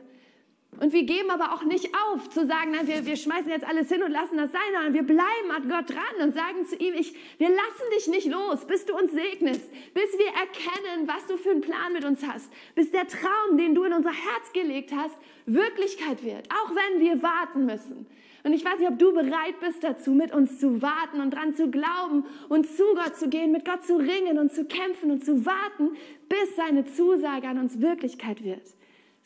Und 0.80 0.94
wir 0.94 1.04
geben 1.04 1.32
aber 1.32 1.54
auch 1.54 1.64
nicht 1.64 1.90
auf, 1.96 2.30
zu 2.30 2.46
sagen, 2.46 2.72
na, 2.72 2.86
wir, 2.86 3.06
wir 3.06 3.16
schmeißen 3.16 3.50
jetzt 3.50 3.66
alles 3.66 3.90
hin 3.90 4.04
und 4.04 4.12
lassen 4.12 4.38
das 4.38 4.52
sein, 4.52 4.62
sondern 4.74 4.94
wir 4.94 5.04
bleiben 5.04 5.52
an 5.56 5.68
Gott 5.68 5.90
dran 5.90 6.28
und 6.28 6.36
sagen 6.36 6.66
zu 6.66 6.76
ihm, 6.76 6.94
ich, 6.94 7.16
wir 7.40 7.50
lassen 7.50 7.92
dich 7.96 8.08
nicht 8.08 8.28
los, 8.28 8.66
bis 8.66 8.86
du 8.86 8.96
uns 8.96 9.12
segnest, 9.12 9.72
bis 9.96 10.18
wir 10.20 10.28
erkennen, 10.28 11.08
was 11.08 11.26
du 11.26 11.38
für 11.38 11.50
einen 11.50 11.62
Plan 11.62 11.94
mit 11.94 12.06
uns 12.06 12.26
hast, 12.28 12.52
bis 12.76 12.92
der 12.92 13.08
Traum, 13.08 13.58
den 13.58 13.74
du 13.74 13.86
in 13.86 13.94
unser 13.94 14.12
Herz 14.12 14.54
gelegt 14.54 14.92
hast, 14.96 15.18
Wirklichkeit 15.48 16.24
wird, 16.24 16.48
auch 16.52 16.70
wenn 16.76 17.02
wir 17.02 17.24
warten 17.24 17.66
müssen. 17.66 18.06
Und 18.44 18.54
ich 18.54 18.64
weiß 18.64 18.80
nicht, 18.80 18.90
ob 18.90 19.00
du 19.00 19.14
bereit 19.14 19.60
bist 19.60 19.84
dazu, 19.84 20.12
mit 20.12 20.34
uns 20.34 20.60
zu 20.60 20.82
warten 20.82 21.22
und 21.22 21.32
dran 21.32 21.56
zu 21.56 21.72
glauben 21.72 22.24
und 22.50 22.68
zu 22.68 22.84
Gott 22.94 23.18
zu 23.18 23.30
gehen, 23.30 23.52
mit 23.52 23.66
Gott 23.66 23.84
zu 23.84 23.98
ringen 23.98 24.38
und 24.38 24.54
zu 24.54 24.66
kämpfen 24.66 25.10
und 25.10 25.26
zu 25.26 25.46
warten, 25.46 25.98
bis 26.30 26.56
seine 26.56 26.86
Zusage 26.86 27.48
an 27.48 27.58
uns 27.58 27.82
Wirklichkeit 27.82 28.44
wird. 28.44 28.77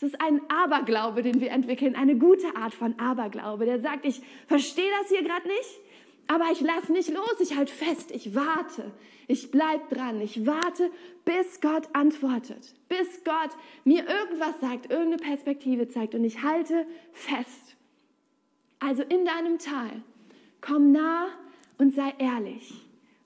Es 0.01 0.07
ist 0.13 0.19
ein 0.19 0.41
Aberglaube, 0.49 1.21
den 1.21 1.41
wir 1.41 1.51
entwickeln, 1.51 1.95
eine 1.95 2.17
gute 2.17 2.55
Art 2.55 2.73
von 2.73 2.97
Aberglaube, 2.97 3.65
der 3.65 3.79
sagt, 3.79 4.03
ich 4.03 4.19
verstehe 4.47 4.89
das 4.99 5.09
hier 5.09 5.21
gerade 5.21 5.47
nicht, 5.47 5.79
aber 6.25 6.45
ich 6.51 6.59
lasse 6.59 6.91
nicht 6.91 7.09
los, 7.09 7.35
ich 7.39 7.55
halte 7.55 7.71
fest, 7.71 8.09
ich 8.09 8.33
warte, 8.33 8.91
ich 9.27 9.51
bleibe 9.51 9.93
dran, 9.93 10.19
ich 10.19 10.47
warte, 10.47 10.89
bis 11.23 11.61
Gott 11.61 11.87
antwortet, 11.93 12.73
bis 12.89 13.23
Gott 13.23 13.51
mir 13.83 14.03
irgendwas 14.07 14.59
sagt, 14.59 14.89
irgendeine 14.89 15.17
Perspektive 15.17 15.87
zeigt 15.87 16.15
und 16.15 16.23
ich 16.23 16.41
halte 16.41 16.87
fest. 17.11 17.75
Also 18.79 19.03
in 19.03 19.23
deinem 19.23 19.59
Tal, 19.59 20.01
komm 20.61 20.91
nah 20.91 21.27
und 21.77 21.93
sei 21.93 22.11
ehrlich. 22.17 22.73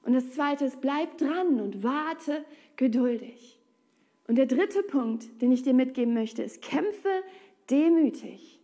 Und 0.04 0.12
das 0.12 0.30
zweite 0.32 0.66
ist, 0.66 0.82
bleib 0.82 1.18
dran 1.20 1.62
und 1.62 1.84
warte 1.84 2.44
geduldig. 2.76 3.55
Und 4.28 4.36
der 4.38 4.48
dritte 4.48 4.82
Punkt, 4.84 5.42
den 5.42 5.52
ich 5.52 5.64
dir 5.64 5.74
mitgeben 5.74 6.14
möchte, 6.14 6.42
ist, 6.42 6.62
kämpfe 6.62 7.24
demütig 7.70 8.60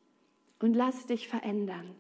und 0.60 0.74
lass 0.74 1.06
dich 1.06 1.28
verändern. 1.28 1.96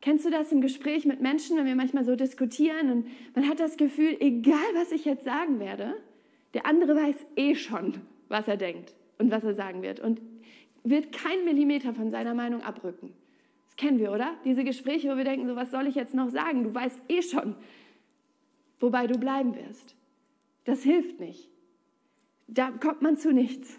Kennst 0.00 0.26
du 0.26 0.30
das 0.30 0.52
im 0.52 0.60
Gespräch 0.60 1.06
mit 1.06 1.22
Menschen, 1.22 1.56
wenn 1.56 1.66
wir 1.66 1.76
manchmal 1.76 2.04
so 2.04 2.14
diskutieren 2.14 2.90
und 2.90 3.06
man 3.34 3.48
hat 3.48 3.58
das 3.58 3.76
Gefühl, 3.76 4.16
egal 4.20 4.58
was 4.74 4.92
ich 4.92 5.04
jetzt 5.04 5.24
sagen 5.24 5.60
werde, 5.60 5.94
der 6.52 6.66
andere 6.66 6.94
weiß 6.94 7.26
eh 7.36 7.54
schon, 7.54 8.02
was 8.28 8.46
er 8.46 8.58
denkt 8.58 8.94
und 9.18 9.30
was 9.30 9.44
er 9.44 9.54
sagen 9.54 9.82
wird 9.82 10.00
und 10.00 10.20
wird 10.82 11.12
kein 11.12 11.44
Millimeter 11.44 11.94
von 11.94 12.10
seiner 12.10 12.34
Meinung 12.34 12.62
abrücken. 12.62 13.14
Das 13.64 13.76
kennen 13.76 13.98
wir, 13.98 14.12
oder? 14.12 14.34
Diese 14.44 14.62
Gespräche, 14.62 15.10
wo 15.10 15.16
wir 15.16 15.24
denken, 15.24 15.48
so 15.48 15.56
was 15.56 15.70
soll 15.70 15.86
ich 15.86 15.94
jetzt 15.94 16.14
noch 16.14 16.28
sagen? 16.28 16.64
Du 16.64 16.74
weißt 16.74 17.00
eh 17.08 17.22
schon, 17.22 17.56
wobei 18.80 19.06
du 19.06 19.18
bleiben 19.18 19.56
wirst. 19.56 19.96
Das 20.64 20.82
hilft 20.82 21.18
nicht. 21.18 21.53
Da 22.54 22.70
kommt 22.70 23.02
man 23.02 23.16
zu 23.16 23.32
nichts. 23.32 23.78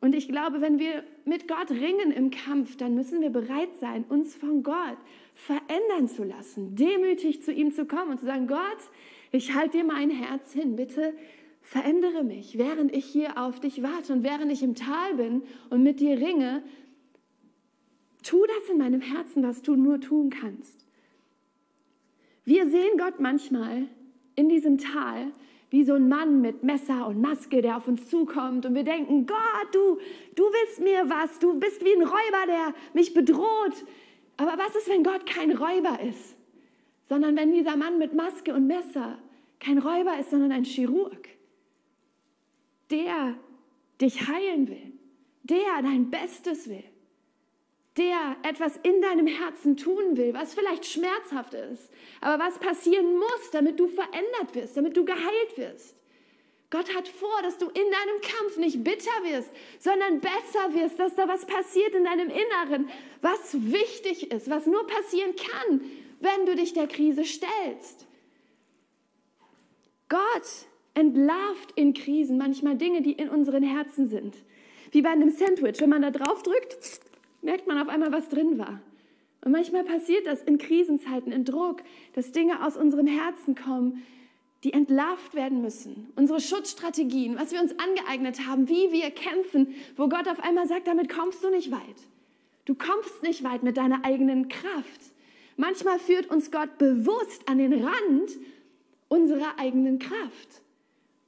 Und 0.00 0.14
ich 0.14 0.28
glaube, 0.28 0.60
wenn 0.60 0.78
wir 0.78 1.04
mit 1.24 1.48
Gott 1.48 1.70
ringen 1.70 2.10
im 2.10 2.30
Kampf, 2.30 2.76
dann 2.76 2.94
müssen 2.94 3.20
wir 3.20 3.30
bereit 3.30 3.74
sein, 3.80 4.04
uns 4.08 4.34
von 4.34 4.62
Gott 4.62 4.98
verändern 5.34 6.08
zu 6.08 6.24
lassen, 6.24 6.74
demütig 6.74 7.42
zu 7.42 7.52
ihm 7.52 7.72
zu 7.72 7.86
kommen 7.86 8.10
und 8.10 8.18
zu 8.18 8.26
sagen, 8.26 8.48
Gott, 8.48 8.78
ich 9.30 9.54
halte 9.54 9.78
dir 9.78 9.84
mein 9.84 10.10
Herz 10.10 10.52
hin, 10.52 10.76
bitte 10.76 11.14
verändere 11.60 12.24
mich, 12.24 12.58
während 12.58 12.94
ich 12.94 13.04
hier 13.04 13.38
auf 13.38 13.60
dich 13.60 13.82
warte 13.82 14.12
und 14.12 14.24
während 14.24 14.50
ich 14.50 14.62
im 14.62 14.74
Tal 14.74 15.14
bin 15.14 15.42
und 15.70 15.82
mit 15.82 16.00
dir 16.00 16.18
ringe, 16.18 16.62
Tu 18.22 18.38
das 18.46 18.70
in 18.70 18.78
meinem 18.78 19.00
Herzen, 19.00 19.42
was 19.42 19.62
du 19.62 19.74
nur 19.74 20.00
tun 20.00 20.30
kannst. 20.30 20.86
Wir 22.44 22.68
sehen 22.68 22.96
Gott 22.98 23.20
manchmal 23.20 23.88
in 24.36 24.48
diesem 24.48 24.78
Tal 24.78 25.32
wie 25.72 25.84
so 25.84 25.94
ein 25.94 26.06
Mann 26.06 26.42
mit 26.42 26.62
Messer 26.62 27.06
und 27.06 27.22
Maske, 27.22 27.62
der 27.62 27.78
auf 27.78 27.88
uns 27.88 28.06
zukommt. 28.08 28.66
Und 28.66 28.74
wir 28.74 28.84
denken, 28.84 29.24
Gott, 29.26 29.68
du, 29.72 29.98
du 30.34 30.42
willst 30.42 30.80
mir 30.80 31.08
was, 31.08 31.38
du 31.38 31.58
bist 31.58 31.82
wie 31.82 31.94
ein 31.94 32.02
Räuber, 32.02 32.46
der 32.46 32.74
mich 32.92 33.14
bedroht. 33.14 33.84
Aber 34.36 34.52
was 34.58 34.76
ist, 34.76 34.88
wenn 34.90 35.02
Gott 35.02 35.24
kein 35.24 35.50
Räuber 35.50 35.98
ist, 36.06 36.36
sondern 37.08 37.36
wenn 37.36 37.52
dieser 37.52 37.76
Mann 37.76 37.98
mit 37.98 38.12
Maske 38.12 38.52
und 38.54 38.66
Messer 38.66 39.18
kein 39.60 39.78
Räuber 39.78 40.18
ist, 40.20 40.30
sondern 40.30 40.52
ein 40.52 40.64
Chirurg, 40.64 41.26
der 42.90 43.34
dich 43.98 44.28
heilen 44.28 44.68
will, 44.68 44.92
der 45.42 45.80
dein 45.82 46.10
Bestes 46.10 46.68
will 46.68 46.84
der 47.96 48.36
etwas 48.42 48.78
in 48.82 49.02
deinem 49.02 49.26
Herzen 49.26 49.76
tun 49.76 50.16
will, 50.16 50.32
was 50.32 50.54
vielleicht 50.54 50.86
schmerzhaft 50.86 51.54
ist, 51.54 51.90
aber 52.20 52.42
was 52.42 52.58
passieren 52.58 53.14
muss, 53.16 53.50
damit 53.52 53.78
du 53.78 53.86
verändert 53.86 54.54
wirst, 54.54 54.76
damit 54.76 54.96
du 54.96 55.04
geheilt 55.04 55.56
wirst. 55.56 55.96
Gott 56.70 56.96
hat 56.96 57.06
vor, 57.06 57.42
dass 57.42 57.58
du 57.58 57.66
in 57.66 57.74
deinem 57.74 58.20
Kampf 58.22 58.56
nicht 58.56 58.82
bitter 58.82 59.10
wirst, 59.24 59.50
sondern 59.78 60.20
besser 60.20 60.72
wirst, 60.72 60.98
dass 60.98 61.14
da 61.14 61.28
was 61.28 61.44
passiert 61.44 61.94
in 61.94 62.04
deinem 62.04 62.30
Inneren, 62.30 62.88
was 63.20 63.52
wichtig 63.52 64.32
ist, 64.32 64.48
was 64.48 64.66
nur 64.66 64.86
passieren 64.86 65.34
kann, 65.36 65.82
wenn 66.20 66.46
du 66.46 66.56
dich 66.56 66.72
der 66.72 66.86
Krise 66.86 67.26
stellst. 67.26 68.06
Gott 70.08 70.66
entlarvt 70.94 71.72
in 71.74 71.92
Krisen 71.92 72.38
manchmal 72.38 72.76
Dinge, 72.76 73.02
die 73.02 73.12
in 73.12 73.28
unseren 73.28 73.62
Herzen 73.62 74.08
sind. 74.08 74.36
Wie 74.92 75.02
bei 75.02 75.10
einem 75.10 75.30
Sandwich, 75.30 75.78
wenn 75.80 75.90
man 75.90 76.02
da 76.02 76.10
drauf 76.10 76.42
drückt, 76.42 77.00
merkt 77.42 77.66
man 77.66 77.78
auf 77.78 77.88
einmal, 77.88 78.12
was 78.12 78.28
drin 78.28 78.58
war. 78.58 78.80
Und 79.44 79.52
manchmal 79.52 79.84
passiert 79.84 80.26
das 80.26 80.42
in 80.42 80.56
Krisenzeiten, 80.58 81.32
in 81.32 81.44
Druck, 81.44 81.82
dass 82.14 82.30
Dinge 82.30 82.64
aus 82.64 82.76
unserem 82.76 83.08
Herzen 83.08 83.56
kommen, 83.56 84.02
die 84.62 84.72
entlarvt 84.72 85.34
werden 85.34 85.60
müssen. 85.60 86.12
Unsere 86.14 86.40
Schutzstrategien, 86.40 87.36
was 87.36 87.50
wir 87.50 87.60
uns 87.60 87.76
angeeignet 87.78 88.46
haben, 88.46 88.68
wie 88.68 88.92
wir 88.92 89.10
kämpfen, 89.10 89.74
wo 89.96 90.08
Gott 90.08 90.28
auf 90.28 90.38
einmal 90.38 90.68
sagt, 90.68 90.86
damit 90.86 91.08
kommst 91.08 91.42
du 91.42 91.50
nicht 91.50 91.72
weit. 91.72 91.80
Du 92.64 92.76
kommst 92.76 93.24
nicht 93.24 93.42
weit 93.42 93.64
mit 93.64 93.76
deiner 93.76 94.04
eigenen 94.04 94.48
Kraft. 94.48 95.00
Manchmal 95.56 95.98
führt 95.98 96.30
uns 96.30 96.52
Gott 96.52 96.78
bewusst 96.78 97.48
an 97.48 97.58
den 97.58 97.72
Rand 97.72 98.38
unserer 99.08 99.58
eigenen 99.58 99.98
Kraft, 99.98 100.62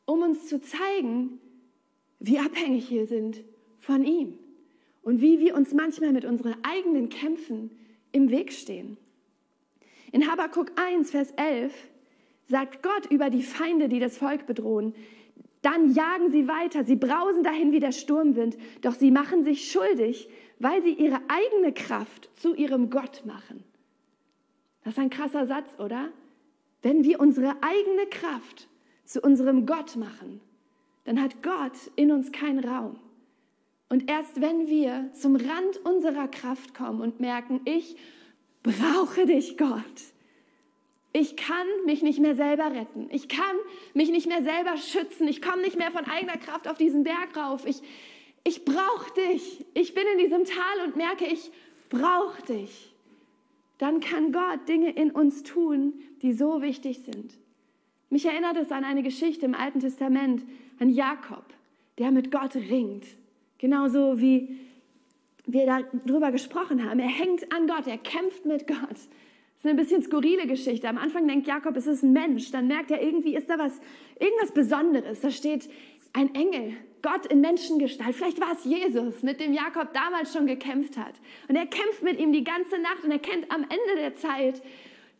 um 0.06 0.22
uns 0.22 0.46
zu 0.46 0.60
zeigen, 0.60 1.40
wie 2.20 2.38
abhängig 2.38 2.88
wir 2.90 3.06
sind 3.06 3.42
von 3.80 4.04
ihm 4.04 4.38
und 5.04 5.20
wie 5.20 5.38
wir 5.38 5.54
uns 5.54 5.72
manchmal 5.72 6.12
mit 6.12 6.24
unseren 6.24 6.56
eigenen 6.64 7.08
Kämpfen 7.08 7.70
im 8.12 8.30
Weg 8.30 8.52
stehen. 8.52 8.96
In 10.12 10.30
Habakkuk 10.30 10.72
1, 10.76 11.10
Vers 11.10 11.30
11 11.36 11.72
sagt 12.46 12.82
Gott 12.82 13.10
über 13.10 13.30
die 13.30 13.42
Feinde, 13.42 13.88
die 13.88 14.00
das 14.00 14.18
Volk 14.18 14.46
bedrohen. 14.46 14.94
Dann 15.62 15.92
jagen 15.94 16.30
sie 16.30 16.46
weiter, 16.46 16.84
sie 16.84 16.96
brausen 16.96 17.42
dahin 17.42 17.72
wie 17.72 17.80
der 17.80 17.92
Sturmwind, 17.92 18.56
doch 18.82 18.92
sie 18.92 19.10
machen 19.10 19.44
sich 19.44 19.70
schuldig, 19.70 20.28
weil 20.58 20.82
sie 20.82 20.92
ihre 20.92 21.20
eigene 21.28 21.72
Kraft 21.72 22.30
zu 22.34 22.54
ihrem 22.54 22.90
Gott 22.90 23.24
machen. 23.24 23.64
Das 24.82 24.94
ist 24.94 24.98
ein 24.98 25.10
krasser 25.10 25.46
Satz, 25.46 25.78
oder? 25.78 26.10
Wenn 26.82 27.02
wir 27.04 27.18
unsere 27.18 27.56
eigene 27.62 28.06
Kraft 28.10 28.68
zu 29.04 29.20
unserem 29.20 29.64
Gott 29.64 29.96
machen, 29.96 30.40
dann 31.04 31.20
hat 31.20 31.42
Gott 31.42 31.90
in 31.96 32.12
uns 32.12 32.30
keinen 32.30 32.62
Raum. 32.62 32.98
Und 33.88 34.10
erst 34.10 34.40
wenn 34.40 34.66
wir 34.66 35.10
zum 35.12 35.36
Rand 35.36 35.76
unserer 35.84 36.28
Kraft 36.28 36.74
kommen 36.74 37.00
und 37.00 37.20
merken, 37.20 37.60
ich 37.64 37.96
brauche 38.62 39.26
dich, 39.26 39.56
Gott, 39.56 39.82
ich 41.12 41.36
kann 41.36 41.66
mich 41.86 42.02
nicht 42.02 42.18
mehr 42.18 42.34
selber 42.34 42.72
retten. 42.72 43.08
Ich 43.10 43.28
kann 43.28 43.56
mich 43.94 44.10
nicht 44.10 44.26
mehr 44.26 44.42
selber 44.42 44.76
schützen. 44.76 45.28
Ich 45.28 45.40
komme 45.40 45.62
nicht 45.62 45.78
mehr 45.78 45.92
von 45.92 46.04
eigener 46.06 46.36
Kraft 46.38 46.66
auf 46.66 46.76
diesen 46.76 47.04
Berg 47.04 47.36
rauf. 47.36 47.64
Ich, 47.66 47.82
ich 48.42 48.64
brauche 48.64 49.14
dich. 49.14 49.64
Ich 49.74 49.94
bin 49.94 50.04
in 50.12 50.18
diesem 50.18 50.44
Tal 50.44 50.84
und 50.84 50.96
merke, 50.96 51.24
ich 51.26 51.52
brauche 51.88 52.42
dich. 52.42 52.92
Dann 53.78 54.00
kann 54.00 54.32
Gott 54.32 54.68
Dinge 54.68 54.90
in 54.90 55.12
uns 55.12 55.44
tun, 55.44 55.94
die 56.22 56.32
so 56.32 56.62
wichtig 56.62 57.02
sind. 57.04 57.38
Mich 58.10 58.26
erinnert 58.26 58.56
es 58.56 58.72
an 58.72 58.84
eine 58.84 59.02
Geschichte 59.02 59.46
im 59.46 59.54
Alten 59.54 59.80
Testament, 59.80 60.44
an 60.80 60.88
Jakob, 60.88 61.44
der 61.98 62.10
mit 62.10 62.32
Gott 62.32 62.56
ringt. 62.56 63.06
Genauso 63.64 64.20
wie 64.20 64.58
wir 65.46 65.64
darüber 66.06 66.30
gesprochen 66.32 66.84
haben. 66.84 67.00
Er 67.00 67.08
hängt 67.08 67.50
an 67.50 67.66
Gott, 67.66 67.86
er 67.86 67.96
kämpft 67.96 68.44
mit 68.44 68.66
Gott 68.66 68.98
ist 69.64 69.70
eine 69.70 69.80
bisschen 69.80 70.02
skurrile 70.02 70.46
Geschichte. 70.46 70.86
Am 70.90 70.98
Anfang 70.98 71.26
denkt 71.26 71.46
Jakob, 71.46 71.74
es 71.76 71.86
ist 71.86 72.02
ein 72.02 72.12
Mensch. 72.12 72.50
Dann 72.50 72.66
merkt 72.66 72.90
er, 72.90 73.02
irgendwie 73.02 73.34
ist 73.34 73.48
da 73.48 73.58
was, 73.58 73.80
irgendwas 74.20 74.52
Besonderes. 74.52 75.22
Da 75.22 75.30
steht 75.30 75.70
ein 76.12 76.34
Engel, 76.34 76.74
Gott 77.00 77.24
in 77.26 77.40
Menschengestalt. 77.40 78.14
Vielleicht 78.14 78.42
war 78.42 78.52
es 78.52 78.66
Jesus, 78.66 79.22
mit 79.22 79.40
dem 79.40 79.54
Jakob 79.54 79.94
damals 79.94 80.34
schon 80.34 80.46
gekämpft 80.46 80.98
hat. 80.98 81.14
Und 81.48 81.56
er 81.56 81.64
kämpft 81.64 82.02
mit 82.02 82.20
ihm 82.20 82.30
die 82.32 82.44
ganze 82.44 82.78
Nacht 82.78 83.04
und 83.04 83.10
er 83.10 83.18
kennt 83.18 83.50
am 83.50 83.62
Ende 83.62 83.96
der 83.96 84.14
Zeit, 84.16 84.62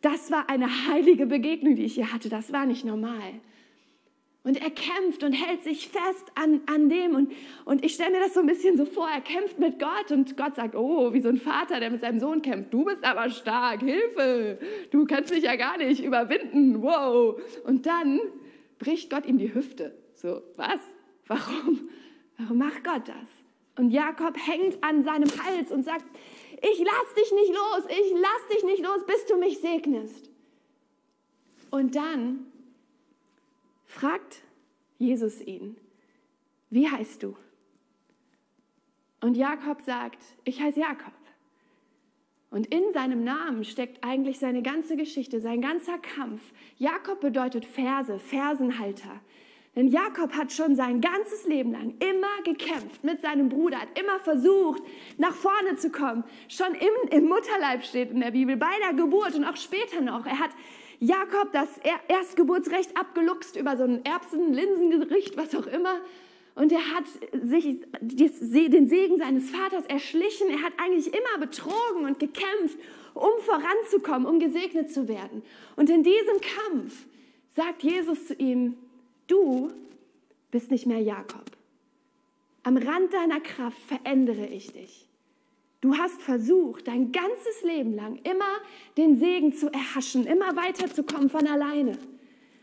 das 0.03 0.29
war 0.29 0.47
eine 0.47 0.67
heilige 0.89 1.25
Begegnung, 1.25 1.75
die 1.75 1.85
ich 1.85 1.95
hier 1.95 2.13
hatte. 2.13 2.29
Das 2.29 2.53
war 2.53 2.67
nicht 2.67 2.85
normal. 2.85 3.41
Und 4.45 4.61
er 4.61 4.69
kämpft 4.69 5.23
und 5.23 5.33
hält 5.33 5.63
sich 5.63 5.87
fest 5.87 6.31
an, 6.35 6.61
an 6.67 6.87
dem. 6.87 7.15
Und, 7.15 7.33
und 7.65 7.83
ich 7.83 7.95
stelle 7.95 8.11
mir 8.11 8.19
das 8.19 8.35
so 8.35 8.41
ein 8.41 8.45
bisschen 8.45 8.77
so 8.77 8.85
vor, 8.85 9.09
er 9.09 9.21
kämpft 9.21 9.57
mit 9.57 9.79
Gott 9.79 10.11
und 10.11 10.37
Gott 10.37 10.55
sagt, 10.55 10.75
oh, 10.75 11.11
wie 11.13 11.21
so 11.21 11.29
ein 11.29 11.37
Vater, 11.37 11.79
der 11.79 11.89
mit 11.89 12.01
seinem 12.01 12.19
Sohn 12.19 12.43
kämpft. 12.43 12.71
Du 12.71 12.85
bist 12.85 13.03
aber 13.03 13.31
stark, 13.31 13.81
Hilfe, 13.81 14.59
du 14.91 15.05
kannst 15.05 15.33
mich 15.33 15.43
ja 15.43 15.55
gar 15.55 15.79
nicht 15.79 16.03
überwinden, 16.03 16.83
wow. 16.83 17.41
Und 17.65 17.87
dann 17.87 18.19
bricht 18.77 19.09
Gott 19.09 19.25
ihm 19.25 19.39
die 19.39 19.51
Hüfte. 19.51 19.97
So, 20.13 20.43
was? 20.57 20.79
Warum? 21.25 21.89
Warum 22.37 22.59
macht 22.59 22.83
Gott 22.83 23.07
das? 23.07 23.27
Und 23.79 23.89
Jakob 23.89 24.37
hängt 24.37 24.83
an 24.83 25.03
seinem 25.03 25.29
Hals 25.43 25.71
und 25.71 25.83
sagt, 25.83 26.05
ich 26.61 26.79
lass 26.83 27.13
dich 27.17 27.31
nicht 27.31 27.49
los, 27.49 27.83
ich 27.89 28.13
lass 28.13 28.55
dich 28.55 28.63
nicht 28.63 28.83
los, 28.83 29.03
bis 29.07 29.25
du 29.25 29.37
mich 29.37 29.57
segnest. 29.57 30.29
Und 31.71 31.95
dann 31.95 32.45
fragt 33.95 34.41
Jesus 34.97 35.41
ihn, 35.41 35.77
wie 36.69 36.89
heißt 36.89 37.23
du? 37.23 37.37
Und 39.21 39.37
Jakob 39.37 39.81
sagt, 39.81 40.21
ich 40.43 40.61
heiße 40.61 40.81
Jakob. 40.81 41.13
Und 42.51 42.67
in 42.67 42.91
seinem 42.93 43.23
Namen 43.23 43.63
steckt 43.63 44.03
eigentlich 44.03 44.37
seine 44.37 44.61
ganze 44.61 44.97
Geschichte, 44.97 45.39
sein 45.39 45.61
ganzer 45.61 45.97
Kampf. 45.97 46.41
Jakob 46.77 47.21
bedeutet 47.21 47.65
Verse, 47.65 48.19
Fersenhalter. 48.19 49.21
Denn 49.75 49.87
Jakob 49.87 50.33
hat 50.33 50.51
schon 50.51 50.75
sein 50.75 50.99
ganzes 50.99 51.45
Leben 51.45 51.71
lang 51.71 51.95
immer 51.99 52.43
gekämpft 52.43 53.03
mit 53.03 53.21
seinem 53.21 53.49
Bruder, 53.49 53.79
hat 53.79 53.99
immer 53.99 54.19
versucht, 54.19 54.83
nach 55.17 55.33
vorne 55.33 55.77
zu 55.77 55.89
kommen. 55.89 56.23
Schon 56.49 56.75
im, 56.75 57.09
im 57.11 57.29
Mutterleib 57.29 57.83
steht 57.83 58.11
in 58.11 58.19
der 58.19 58.31
Bibel, 58.31 58.57
bei 58.57 58.73
der 58.83 58.93
Geburt 58.93 59.35
und 59.35 59.45
auch 59.45 59.57
später 59.57 60.01
noch. 60.01 60.25
Er 60.25 60.39
hat 60.39 60.51
Jakob 60.99 61.51
das 61.51 61.69
Erstgeburtsrecht 62.07 62.97
abgeluchst 62.97 63.55
über 63.55 63.77
so 63.77 63.83
ein 63.83 64.03
Erbsen-, 64.05 64.53
Linsengericht, 64.53 65.37
was 65.37 65.55
auch 65.55 65.67
immer. 65.67 65.99
Und 66.55 66.71
er 66.71 66.95
hat 66.95 67.03
sich 67.43 67.79
den 68.01 68.87
Segen 68.87 69.17
seines 69.17 69.49
Vaters 69.49 69.85
erschlichen. 69.87 70.49
Er 70.49 70.61
hat 70.61 70.73
eigentlich 70.77 71.07
immer 71.07 71.45
betrogen 71.45 72.05
und 72.05 72.19
gekämpft, 72.19 72.77
um 73.13 73.29
voranzukommen, 73.41 74.25
um 74.25 74.39
gesegnet 74.39 74.91
zu 74.91 75.07
werden. 75.07 75.43
Und 75.75 75.89
in 75.89 76.03
diesem 76.03 76.39
Kampf 76.39 77.05
sagt 77.55 77.83
Jesus 77.83 78.27
zu 78.27 78.35
ihm, 78.35 78.77
du 79.27 79.71
bist 80.51 80.71
nicht 80.71 80.85
mehr 80.85 80.99
Jakob. 80.99 81.43
Am 82.63 82.77
Rand 82.77 83.13
deiner 83.13 83.41
Kraft 83.41 83.77
verändere 83.81 84.47
ich 84.47 84.71
dich. 84.71 85.04
Du 85.85 85.95
hast 85.95 86.19
versucht, 86.19 86.87
dein 86.87 87.11
ganzes 87.11 87.61
Leben 87.61 87.93
lang 87.93 88.15
immer 88.23 88.57
den 88.97 89.19
Segen 89.19 89.53
zu 89.53 89.71
erhaschen, 89.71 90.25
immer 90.25 90.55
weiterzukommen 90.55 91.29
von 91.29 91.45
alleine. 91.45 91.95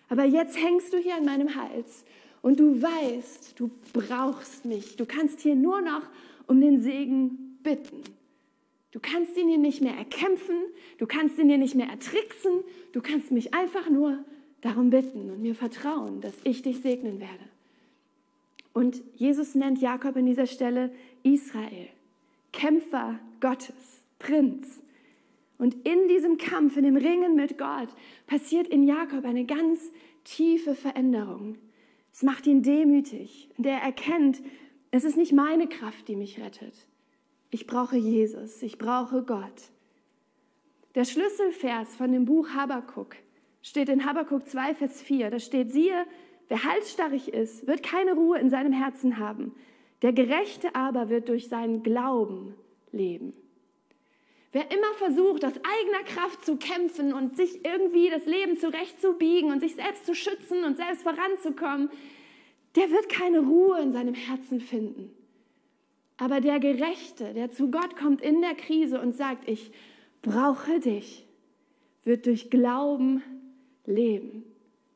Aber 0.09 0.25
jetzt 0.25 0.61
hängst 0.61 0.93
du 0.93 0.99
hier 0.99 1.15
an 1.15 1.25
meinem 1.25 1.55
Hals 1.55 2.05
und 2.41 2.59
du 2.59 2.83
weißt, 2.83 3.61
du 3.61 3.71
brauchst 3.93 4.65
mich. 4.65 4.97
Du 4.97 5.07
kannst 5.07 5.39
hier 5.39 5.55
nur 5.55 5.81
noch 5.83 6.03
um 6.49 6.61
den 6.61 6.83
Segen 6.83 7.61
bitten. 7.63 8.03
Du 8.91 8.99
kannst 8.99 9.37
ihn 9.37 9.47
hier 9.47 9.59
nicht 9.59 9.83
mehr 9.83 9.95
erkämpfen, 9.95 10.57
du 10.99 11.07
kannst 11.07 11.39
ihn 11.39 11.49
hier 11.49 11.59
nicht 11.59 11.77
mehr 11.77 11.91
ertricksen, 11.91 12.65
du 12.91 13.01
kannst 13.01 13.31
mich 13.31 13.55
einfach 13.55 13.89
nur 13.89 14.19
darum 14.63 14.91
bitten 14.91 15.31
und 15.31 15.43
mir 15.43 15.55
vertrauen, 15.55 16.21
dass 16.23 16.35
ich 16.43 16.63
dich 16.63 16.81
segnen 16.81 17.21
werde. 17.21 17.45
Und 18.73 19.01
Jesus 19.15 19.55
nennt 19.55 19.81
Jakob 19.81 20.17
an 20.17 20.27
dieser 20.27 20.47
Stelle 20.47 20.91
Israel. 21.23 21.89
Kämpfer 22.53 23.19
Gottes, 23.41 24.05
Prinz. 24.19 24.83
Und 25.59 25.75
in 25.87 26.09
diesem 26.09 26.38
Kampf, 26.38 26.77
in 26.77 26.85
dem 26.85 26.97
Ringen 26.97 27.35
mit 27.35 27.59
Gott, 27.59 27.88
passiert 28.27 28.67
in 28.69 28.85
Jakob 28.85 29.25
eine 29.25 29.45
ganz 29.45 29.91
tiefe 30.25 30.75
Veränderung. 30.75 31.57
Es 32.12 32.23
macht 32.23 32.47
ihn 32.47 32.62
demütig 32.62 33.49
und 33.57 33.67
er 33.67 33.79
erkennt, 33.79 34.43
es 34.91 35.05
ist 35.05 35.17
nicht 35.17 35.33
meine 35.33 35.69
Kraft, 35.69 36.09
die 36.09 36.17
mich 36.17 36.38
rettet. 36.38 36.75
Ich 37.51 37.67
brauche 37.67 37.97
Jesus, 37.97 38.62
ich 38.62 38.79
brauche 38.79 39.23
Gott. 39.23 39.71
Der 40.95 41.05
Schlüsselvers 41.05 41.97
von 41.97 42.12
dem 42.12 42.27
Buch 42.27 42.51
Habakuk 42.51 43.17
steht 43.62 43.88
in 43.88 44.05
Habakuk 44.05 44.47
2, 44.47 44.75
Vers 44.75 45.01
4. 45.01 45.31
Da 45.31 45.38
steht, 45.38 45.73
siehe, 45.73 46.07
wer 46.49 46.65
halsstarrig 46.65 47.33
ist, 47.33 47.67
wird 47.67 47.83
keine 47.83 48.12
Ruhe 48.12 48.38
in 48.38 48.51
seinem 48.51 48.73
Herzen 48.73 49.19
haben. 49.19 49.55
Der 50.03 50.12
Gerechte 50.12 50.75
aber 50.75 51.09
wird 51.09 51.29
durch 51.29 51.49
seinen 51.49 51.83
Glauben 51.83 52.55
leben. 52.91 53.33
Wer 54.51 54.71
immer 54.71 54.93
versucht, 54.99 55.45
aus 55.45 55.55
eigener 55.55 56.05
Kraft 56.05 56.45
zu 56.45 56.57
kämpfen 56.57 57.15
und 57.15 57.37
sich 57.37 57.65
irgendwie 57.65 58.11
das 58.11 58.27
Leben 58.27 58.59
zurechtzubiegen 58.59 59.51
und 59.51 59.61
sich 59.61 59.77
selbst 59.77 60.05
zu 60.05 60.15
schützen 60.15 60.65
und 60.65 60.77
selbst 60.77 61.03
voranzukommen, 61.03 61.88
der 62.77 62.91
wird 62.91 63.09
keine 63.09 63.41
Ruhe 63.41 63.81
in 63.81 63.93
seinem 63.93 64.15
Herzen 64.15 64.61
finden. 64.61 65.11
Aber 66.19 66.41
der 66.41 66.61
Gerechte, 66.61 67.33
der 67.33 67.51
zu 67.51 67.71
Gott 67.71 67.97
kommt 67.97 68.21
in 68.21 68.43
der 68.43 68.55
Krise 68.55 69.01
und 69.01 69.17
sagt, 69.17 69.49
ich 69.49 69.73
brauche 70.21 70.81
dich, 70.81 71.27
wird 72.05 72.27
durch 72.27 72.51
Glauben 72.51 73.23
leben, 73.87 74.45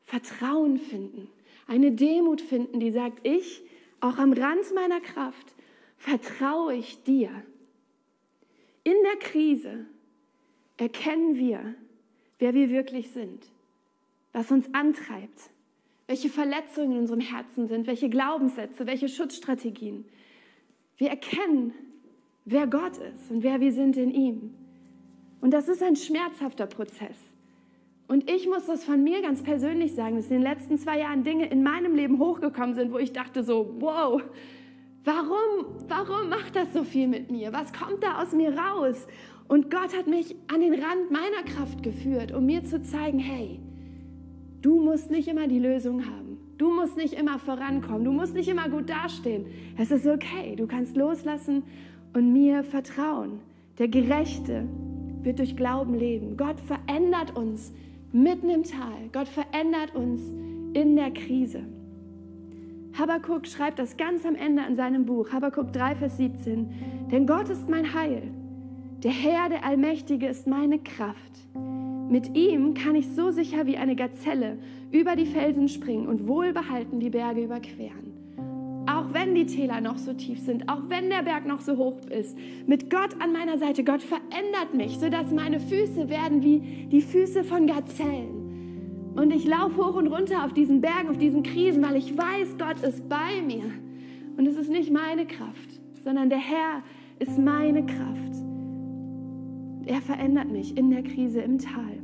Vertrauen 0.03 0.77
finden, 0.77 1.29
eine 1.65 1.91
Demut 1.91 2.41
finden, 2.41 2.79
die 2.79 2.91
sagt, 2.91 3.25
ich 3.25 3.63
auch 3.99 4.17
am 4.17 4.33
Rand 4.33 4.73
meiner 4.75 5.01
Kraft, 5.01 5.55
vertraue 5.97 6.75
ich 6.75 7.03
dir. 7.03 7.29
In 8.83 8.95
der 9.03 9.17
Krise 9.19 9.85
erkennen 10.77 11.35
wir, 11.37 11.75
wer 12.39 12.53
wir 12.53 12.69
wirklich 12.69 13.11
sind, 13.11 13.45
was 14.31 14.51
uns 14.51 14.73
antreibt, 14.73 15.49
welche 16.05 16.29
Verletzungen 16.29 16.93
in 16.93 16.99
unserem 16.99 17.19
Herzen 17.19 17.67
sind, 17.67 17.87
welche 17.87 18.09
Glaubenssätze, 18.09 18.85
welche 18.85 19.09
Schutzstrategien. 19.09 20.05
Wir 20.97 21.09
erkennen, 21.09 21.73
wer 22.45 22.67
Gott 22.67 22.97
ist 22.97 23.29
und 23.29 23.43
wer 23.43 23.59
wir 23.59 23.73
sind 23.73 23.97
in 23.97 24.11
ihm. 24.11 24.53
Und 25.41 25.51
das 25.51 25.67
ist 25.67 25.83
ein 25.83 25.95
schmerzhafter 25.95 26.65
Prozess. 26.65 27.17
Und 28.07 28.29
ich 28.29 28.47
muss 28.47 28.65
das 28.65 28.85
von 28.85 29.03
mir 29.03 29.21
ganz 29.21 29.43
persönlich 29.43 29.93
sagen, 29.93 30.15
dass 30.15 30.27
in 30.27 30.37
den 30.37 30.41
letzten 30.41 30.77
zwei 30.77 30.99
Jahren 30.99 31.23
Dinge 31.23 31.47
in 31.47 31.61
meinem 31.61 31.93
Leben 31.93 32.19
hochgekommen 32.19 32.73
sind, 32.73 32.93
wo 32.93 32.97
ich 32.97 33.11
dachte 33.11 33.43
so, 33.43 33.75
wow, 33.79 34.21
warum, 35.03 35.65
warum 35.89 36.29
macht 36.29 36.55
das 36.55 36.71
so 36.73 36.85
viel 36.85 37.07
mit 37.07 37.31
mir? 37.31 37.51
Was 37.51 37.73
kommt 37.73 38.01
da 38.03 38.21
aus 38.21 38.31
mir 38.31 38.57
raus? 38.57 39.07
Und 39.49 39.69
Gott 39.69 39.97
hat 39.97 40.07
mich 40.07 40.35
an 40.47 40.61
den 40.61 40.73
Rand 40.73 41.11
meiner 41.11 41.43
Kraft 41.45 41.83
geführt, 41.83 42.33
um 42.33 42.45
mir 42.45 42.63
zu 42.63 42.81
zeigen, 42.81 43.19
hey, 43.19 43.59
du 44.61 44.79
musst 44.79 45.11
nicht 45.11 45.27
immer 45.27 45.47
die 45.47 45.59
Lösung 45.59 46.05
haben. 46.05 46.37
Du 46.57 46.73
musst 46.73 46.97
nicht 46.97 47.13
immer 47.13 47.39
vorankommen. 47.39 48.03
Du 48.03 48.11
musst 48.11 48.33
nicht 48.33 48.47
immer 48.47 48.67
gut 48.69 48.89
dastehen. 48.89 49.45
Es 49.77 49.91
ist 49.91 50.07
okay. 50.07 50.55
Du 50.55 50.65
kannst 50.65 50.95
loslassen 50.95 51.63
und 52.13 52.33
mir 52.33 52.63
vertrauen. 52.63 53.41
Der 53.77 53.87
Gerechte 53.89 54.67
wird 55.21 55.39
durch 55.39 55.55
Glauben 55.55 55.93
leben. 55.93 56.35
Gott 56.35 56.59
verändert 56.59 57.35
uns 57.35 57.73
mitten 58.11 58.49
im 58.49 58.63
Tal. 58.63 59.09
Gott 59.11 59.27
verändert 59.27 59.95
uns 59.95 60.21
in 60.73 60.95
der 60.95 61.11
Krise. 61.11 61.63
Habakkuk 62.97 63.45
schreibt 63.45 63.79
das 63.79 63.95
ganz 63.97 64.25
am 64.25 64.35
Ende 64.35 64.63
in 64.67 64.75
seinem 64.75 65.05
Buch, 65.05 65.31
Habakkuk 65.31 65.71
3, 65.71 65.95
Vers 65.95 66.17
17. 66.17 67.07
Denn 67.11 67.27
Gott 67.27 67.49
ist 67.49 67.69
mein 67.69 67.93
Heil. 67.93 68.23
Der 69.03 69.11
Herr, 69.11 69.49
der 69.49 69.63
Allmächtige, 69.63 70.27
ist 70.27 70.47
meine 70.47 70.79
Kraft. 70.79 71.47
Mit 72.09 72.35
ihm 72.35 72.73
kann 72.73 72.95
ich 72.95 73.09
so 73.09 73.29
sicher 73.31 73.67
wie 73.67 73.77
eine 73.77 73.95
Gazelle 73.95 74.57
über 74.91 75.15
die 75.15 75.25
Felsen 75.25 75.67
springen 75.67 76.07
und 76.07 76.27
wohlbehalten 76.27 76.99
die 76.99 77.09
Berge 77.09 77.43
überqueren. 77.43 78.06
Auch 78.87 79.13
wenn 79.13 79.35
die 79.35 79.45
Täler 79.45 79.81
noch 79.81 79.97
so 79.97 80.13
tief 80.13 80.39
sind, 80.39 80.69
auch 80.69 80.81
wenn 80.87 81.09
der 81.09 81.21
Berg 81.21 81.45
noch 81.45 81.59
so 81.59 81.75
hoch 81.75 81.99
ist, 82.09 82.37
mit 82.65 82.89
Gott 82.89 83.21
an 83.21 83.33
meiner 83.33 83.57
Seite, 83.57 83.83
Gott 83.83 84.01
verändert 84.01 84.73
mich, 84.73 84.97
sodass 84.97 85.31
meine 85.31 85.59
Füße 85.59 86.09
werden 86.09 86.41
wie 86.41 86.87
die 86.89 87.01
Füße 87.01 87.43
von 87.43 87.67
Gazellen. 87.67 89.13
Und 89.15 89.33
ich 89.33 89.45
laufe 89.45 89.77
hoch 89.77 89.95
und 89.95 90.07
runter 90.07 90.45
auf 90.45 90.53
diesen 90.53 90.79
Bergen, 90.79 91.09
auf 91.09 91.17
diesen 91.17 91.43
Krisen, 91.43 91.83
weil 91.83 91.97
ich 91.97 92.17
weiß, 92.17 92.57
Gott 92.57 92.79
ist 92.81 93.09
bei 93.09 93.41
mir. 93.45 93.65
Und 94.37 94.47
es 94.47 94.55
ist 94.55 94.69
nicht 94.69 94.91
meine 94.91 95.25
Kraft, 95.25 95.81
sondern 96.03 96.29
der 96.29 96.39
Herr 96.39 96.81
ist 97.19 97.37
meine 97.37 97.85
Kraft. 97.85 98.35
Er 99.85 100.01
verändert 100.01 100.49
mich 100.49 100.77
in 100.77 100.91
der 100.91 101.03
Krise, 101.03 101.41
im 101.41 101.57
Tal. 101.57 101.99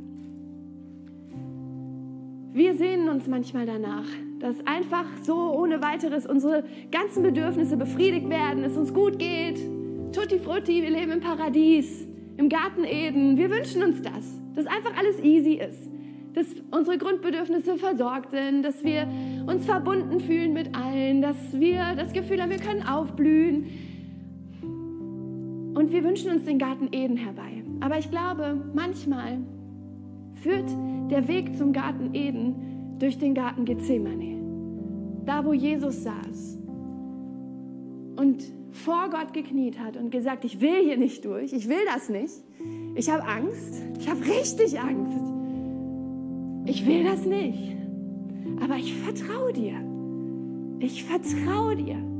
Wir 2.52 2.74
sehnen 2.74 3.08
uns 3.08 3.26
manchmal 3.26 3.64
danach, 3.64 4.06
dass 4.40 4.66
einfach 4.66 5.06
so 5.22 5.34
ohne 5.34 5.82
weiteres 5.82 6.26
unsere 6.26 6.64
ganzen 6.90 7.22
Bedürfnisse 7.22 7.76
befriedigt 7.76 8.28
werden, 8.28 8.64
es 8.64 8.76
uns 8.76 8.92
gut 8.92 9.18
geht. 9.18 9.58
Tutti 10.12 10.38
frutti, 10.38 10.82
wir 10.82 10.90
leben 10.90 11.12
im 11.12 11.20
Paradies, 11.20 12.06
im 12.36 12.48
Garten 12.48 12.84
Eden. 12.84 13.36
Wir 13.36 13.50
wünschen 13.50 13.82
uns 13.82 14.02
das, 14.02 14.40
dass 14.54 14.66
einfach 14.66 14.96
alles 14.96 15.18
easy 15.22 15.54
ist, 15.54 15.90
dass 16.34 16.46
unsere 16.70 16.98
Grundbedürfnisse 16.98 17.76
versorgt 17.76 18.30
sind, 18.30 18.62
dass 18.62 18.84
wir 18.84 19.08
uns 19.46 19.64
verbunden 19.66 20.20
fühlen 20.20 20.52
mit 20.52 20.74
allen, 20.76 21.22
dass 21.22 21.58
wir 21.58 21.94
das 21.96 22.12
Gefühl 22.12 22.40
haben, 22.42 22.50
wir 22.50 22.58
können 22.58 22.82
aufblühen. 22.86 23.66
Und 25.74 25.90
wir 25.90 26.04
wünschen 26.04 26.30
uns 26.30 26.44
den 26.44 26.58
Garten 26.58 26.88
Eden 26.92 27.16
herbei. 27.16 27.64
Aber 27.80 27.98
ich 27.98 28.10
glaube, 28.10 28.60
manchmal 28.72 29.38
führt 30.42 30.70
der 31.10 31.26
Weg 31.26 31.56
zum 31.56 31.72
Garten 31.72 32.14
Eden 32.14 32.73
durch 33.04 33.18
den 33.18 33.34
Garten 33.34 33.66
Gethsemane. 33.66 34.40
Da, 35.26 35.44
wo 35.44 35.52
Jesus 35.52 36.04
saß 36.04 36.58
und 38.16 38.42
vor 38.70 39.10
Gott 39.10 39.34
gekniet 39.34 39.78
hat 39.78 39.98
und 39.98 40.10
gesagt, 40.10 40.46
ich 40.46 40.62
will 40.62 40.82
hier 40.82 40.96
nicht 40.96 41.22
durch, 41.26 41.52
ich 41.52 41.68
will 41.68 41.84
das 41.86 42.08
nicht. 42.08 42.32
Ich 42.94 43.10
habe 43.10 43.22
Angst, 43.24 43.82
ich 43.98 44.08
habe 44.08 44.20
richtig 44.24 44.80
Angst. 44.80 45.22
Ich 46.64 46.86
will 46.86 47.04
das 47.04 47.26
nicht. 47.26 47.76
Aber 48.62 48.76
ich 48.76 48.94
vertraue 48.94 49.52
dir. 49.52 49.74
Ich 50.78 51.04
vertraue 51.04 51.76
dir. 51.76 52.13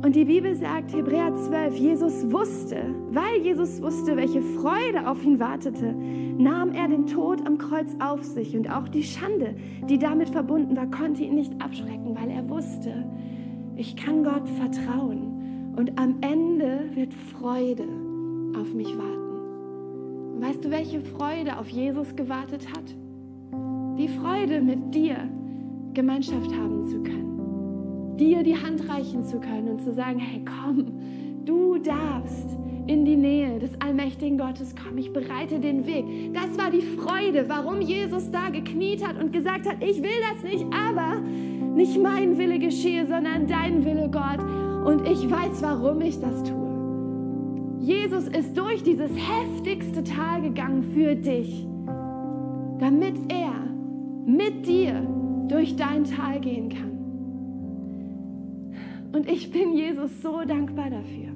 Und 0.00 0.14
die 0.14 0.24
Bibel 0.24 0.54
sagt, 0.54 0.94
Hebräer 0.94 1.34
12, 1.34 1.76
Jesus 1.76 2.30
wusste, 2.30 2.94
weil 3.10 3.40
Jesus 3.42 3.82
wusste, 3.82 4.16
welche 4.16 4.40
Freude 4.42 5.08
auf 5.08 5.24
ihn 5.24 5.40
wartete, 5.40 5.92
nahm 5.92 6.72
er 6.72 6.86
den 6.86 7.06
Tod 7.06 7.44
am 7.44 7.58
Kreuz 7.58 7.96
auf 7.98 8.22
sich 8.22 8.56
und 8.56 8.70
auch 8.70 8.86
die 8.86 9.02
Schande, 9.02 9.56
die 9.88 9.98
damit 9.98 10.28
verbunden 10.28 10.76
war, 10.76 10.86
konnte 10.86 11.24
ihn 11.24 11.34
nicht 11.34 11.60
abschrecken, 11.60 12.14
weil 12.14 12.30
er 12.30 12.48
wusste, 12.48 13.04
ich 13.74 13.96
kann 13.96 14.22
Gott 14.22 14.48
vertrauen 14.48 15.74
und 15.76 15.98
am 15.98 16.16
Ende 16.20 16.90
wird 16.94 17.12
Freude 17.12 17.88
auf 18.56 18.72
mich 18.74 18.96
warten. 18.96 20.36
Und 20.36 20.42
weißt 20.42 20.64
du, 20.64 20.70
welche 20.70 21.00
Freude 21.00 21.58
auf 21.58 21.68
Jesus 21.68 22.14
gewartet 22.14 22.68
hat? 22.70 22.94
Die 23.98 24.08
Freude, 24.08 24.60
mit 24.60 24.94
dir 24.94 25.28
Gemeinschaft 25.92 26.54
haben 26.54 26.84
zu 26.84 27.02
können 27.02 27.37
dir 28.18 28.42
die 28.42 28.56
Hand 28.56 28.88
reichen 28.88 29.24
zu 29.24 29.40
können 29.40 29.68
und 29.68 29.80
zu 29.80 29.92
sagen, 29.92 30.18
hey, 30.18 30.42
komm, 30.44 31.44
du 31.44 31.78
darfst 31.78 32.58
in 32.86 33.04
die 33.04 33.16
Nähe 33.16 33.58
des 33.58 33.78
allmächtigen 33.80 34.38
Gottes 34.38 34.74
kommen. 34.74 34.98
Ich 34.98 35.12
bereite 35.12 35.60
den 35.60 35.86
Weg. 35.86 36.32
Das 36.32 36.58
war 36.58 36.70
die 36.70 36.80
Freude, 36.80 37.48
warum 37.48 37.80
Jesus 37.80 38.30
da 38.30 38.48
gekniet 38.48 39.06
hat 39.06 39.22
und 39.22 39.32
gesagt 39.32 39.68
hat, 39.68 39.76
ich 39.84 40.02
will 40.02 40.10
das 40.32 40.42
nicht, 40.42 40.64
aber 40.72 41.20
nicht 41.74 42.00
mein 42.02 42.38
Wille 42.38 42.58
geschehe, 42.58 43.06
sondern 43.06 43.46
dein 43.46 43.84
Wille, 43.84 44.10
Gott. 44.10 44.40
Und 44.86 45.06
ich 45.06 45.30
weiß, 45.30 45.60
warum 45.60 46.00
ich 46.00 46.18
das 46.18 46.42
tue. 46.42 46.56
Jesus 47.78 48.26
ist 48.28 48.56
durch 48.56 48.82
dieses 48.82 49.10
heftigste 49.12 50.02
Tal 50.02 50.42
gegangen 50.42 50.82
für 50.82 51.14
dich, 51.14 51.66
damit 52.78 53.16
er 53.28 53.52
mit 54.26 54.66
dir 54.66 55.06
durch 55.48 55.76
dein 55.76 56.04
Tal 56.04 56.40
gehen 56.40 56.68
kann. 56.70 56.97
Und 59.12 59.28
ich 59.28 59.50
bin 59.50 59.74
Jesus 59.74 60.22
so 60.22 60.42
dankbar 60.44 60.90
dafür. 60.90 61.32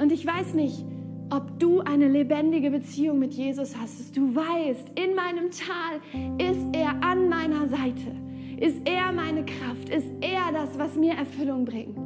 Und 0.00 0.12
ich 0.12 0.26
weiß 0.26 0.54
nicht, 0.54 0.84
ob 1.30 1.60
du 1.60 1.80
eine 1.80 2.08
lebendige 2.08 2.70
Beziehung 2.70 3.18
mit 3.18 3.34
Jesus 3.34 3.76
hast, 3.76 4.16
du 4.16 4.34
weißt, 4.34 4.92
in 4.96 5.14
meinem 5.14 5.50
Tal 5.50 6.00
ist 6.38 6.66
er 6.72 7.02
an 7.04 7.28
meiner 7.28 7.68
Seite, 7.68 8.16
ist 8.58 8.80
er 8.88 9.12
meine 9.12 9.44
Kraft, 9.44 9.88
ist 9.88 10.10
er 10.20 10.52
das, 10.52 10.78
was 10.78 10.96
mir 10.96 11.14
Erfüllung 11.14 11.64
bringt. 11.64 11.96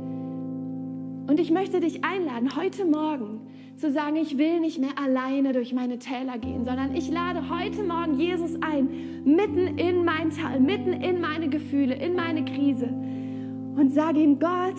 Und 1.31 1.41
ich 1.41 1.51
möchte 1.51 1.81
dich 1.81 2.05
einladen, 2.05 2.55
heute 2.55 2.85
Morgen 2.85 3.41
zu 3.77 3.91
sagen, 3.91 4.17
ich 4.17 4.37
will 4.37 4.61
nicht 4.61 4.79
mehr 4.79 4.99
alleine 5.03 5.53
durch 5.53 5.73
meine 5.73 5.99
Täler 5.99 6.37
gehen, 6.39 6.65
sondern 6.65 6.95
ich 6.95 7.11
lade 7.11 7.49
heute 7.49 7.83
Morgen 7.83 8.19
Jesus 8.19 8.57
ein, 8.61 9.25
mitten 9.25 9.79
in 9.79 10.05
mein 10.05 10.31
Tal, 10.31 10.61
mitten 10.61 10.93
in 10.93 11.21
meine 11.23 11.49
Gefühle, 11.49 11.95
in 11.95 12.15
meine 12.15 12.45
Krise 12.45 12.91
und 13.77 13.93
sage 13.93 14.21
ihm, 14.21 14.39
Gott, 14.39 14.77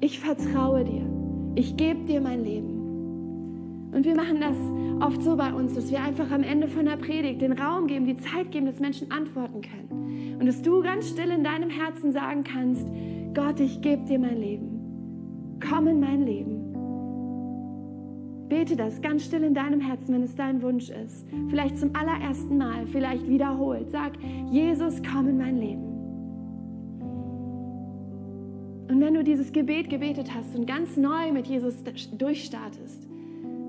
ich 0.00 0.20
vertraue 0.20 0.84
dir. 0.84 1.06
Ich 1.54 1.76
gebe 1.76 2.04
dir 2.04 2.20
mein 2.20 2.44
Leben. 2.44 3.90
Und 3.92 4.04
wir 4.04 4.14
machen 4.14 4.40
das 4.40 4.56
oft 5.00 5.22
so 5.22 5.36
bei 5.36 5.52
uns, 5.52 5.74
dass 5.74 5.90
wir 5.90 6.00
einfach 6.00 6.30
am 6.30 6.42
Ende 6.42 6.68
von 6.68 6.84
der 6.84 6.96
Predigt 6.96 7.40
den 7.40 7.52
Raum 7.52 7.86
geben, 7.86 8.06
die 8.06 8.16
Zeit 8.16 8.50
geben, 8.52 8.66
dass 8.66 8.80
Menschen 8.80 9.10
antworten 9.10 9.60
können. 9.62 10.36
Und 10.38 10.46
dass 10.46 10.62
du 10.62 10.82
ganz 10.82 11.08
still 11.08 11.30
in 11.30 11.42
deinem 11.42 11.70
Herzen 11.70 12.12
sagen 12.12 12.44
kannst, 12.44 12.86
Gott, 13.34 13.58
ich 13.60 13.80
gebe 13.80 14.04
dir 14.04 14.18
mein 14.18 14.38
Leben. 14.38 15.58
Komm 15.68 15.88
in 15.88 16.00
mein 16.00 16.24
Leben. 16.24 16.58
Bete 18.48 18.76
das 18.76 19.00
ganz 19.02 19.24
still 19.24 19.42
in 19.42 19.52
deinem 19.52 19.80
Herzen, 19.80 20.14
wenn 20.14 20.22
es 20.22 20.34
dein 20.34 20.62
Wunsch 20.62 20.90
ist. 20.90 21.26
Vielleicht 21.48 21.78
zum 21.78 21.90
allerersten 21.94 22.56
Mal, 22.56 22.86
vielleicht 22.86 23.28
wiederholt. 23.28 23.90
Sag, 23.90 24.12
Jesus, 24.50 25.02
komm 25.02 25.28
in 25.28 25.38
mein 25.38 25.58
Leben. 25.58 25.87
Und 28.88 29.00
wenn 29.02 29.14
du 29.14 29.22
dieses 29.22 29.52
Gebet 29.52 29.90
gebetet 29.90 30.34
hast 30.34 30.56
und 30.56 30.66
ganz 30.66 30.96
neu 30.96 31.30
mit 31.32 31.46
Jesus 31.46 31.74
durchstartest, 32.16 33.06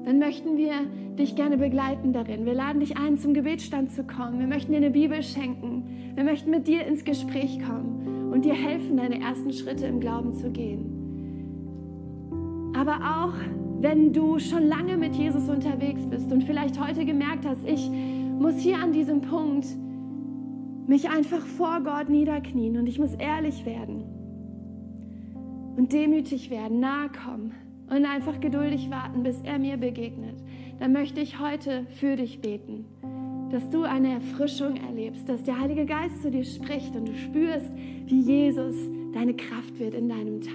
dann 0.06 0.18
möchten 0.18 0.58
wir 0.58 0.74
dich 1.18 1.36
gerne 1.36 1.58
begleiten 1.58 2.14
darin. 2.14 2.46
Wir 2.46 2.54
laden 2.54 2.80
dich 2.80 2.96
ein, 2.98 3.18
zum 3.18 3.34
Gebetsstand 3.34 3.92
zu 3.92 4.04
kommen. 4.04 4.40
Wir 4.40 4.48
möchten 4.48 4.72
dir 4.72 4.78
eine 4.78 4.92
Bibel 4.92 5.22
schenken. 5.22 5.84
Wir 6.16 6.24
möchten 6.24 6.52
mit 6.52 6.70
dir 6.70 6.86
ins 6.86 7.04
Gespräch 7.04 7.60
kommen 7.60 8.32
und 8.32 8.46
dir 8.46 8.54
helfen, 8.54 8.96
deine 8.96 9.20
ersten 9.20 9.52
Schritte 9.52 9.88
im 9.88 10.00
Glauben 10.00 10.34
zu 10.34 10.50
gehen. 10.52 10.96
Aber 12.74 12.96
auch 12.96 13.34
wenn 13.82 14.14
du 14.14 14.40
schon 14.40 14.68
lange 14.68 14.96
mit 14.96 15.16
Jesus 15.16 15.50
unterwegs 15.50 16.02
bist 16.10 16.32
und 16.32 16.46
vielleicht 16.46 16.80
heute 16.82 17.04
gemerkt 17.04 17.46
hast, 17.46 17.68
ich 17.68 17.90
muss 17.90 18.58
hier 18.58 18.78
an 18.78 18.94
diesem 18.94 19.20
Punkt 19.22 19.68
mich 20.88 21.10
einfach 21.10 21.42
vor 21.42 21.82
Gott 21.84 22.10
niederknien 22.10 22.78
und 22.78 22.88
ich 22.88 23.00
muss 23.00 23.14
ehrlich 23.16 23.66
werden 23.66 24.09
und 25.78 25.94
demütig 25.94 26.50
werden, 26.50 26.80
nahe 26.80 27.10
kommen 27.10 27.54
und 27.90 28.06
einfach 28.06 28.40
geduldig 28.40 28.90
warten, 28.90 29.24
bis 29.24 29.42
er 29.42 29.60
mir 29.60 29.78
begegnet, 29.78 30.36
dann 30.80 30.94
möchte 30.94 31.22
ich 31.22 31.40
heute 31.40 31.86
für 32.00 32.16
dich 32.16 32.42
beten, 32.42 32.86
dass 33.52 33.70
du 33.70 33.84
eine 33.84 34.14
Erfrischung 34.14 34.76
erlebst, 34.78 35.28
dass 35.28 35.44
der 35.44 35.60
Heilige 35.60 35.86
Geist 35.86 36.22
zu 36.22 36.32
dir 36.32 36.44
spricht 36.44 36.96
und 36.96 37.08
du 37.08 37.16
spürst, 37.16 37.72
wie 38.06 38.20
Jesus 38.20 38.76
deine 39.14 39.34
Kraft 39.34 39.80
wird 39.80 39.96
in 39.96 40.08
deinem 40.08 40.42
Tal. 40.42 40.54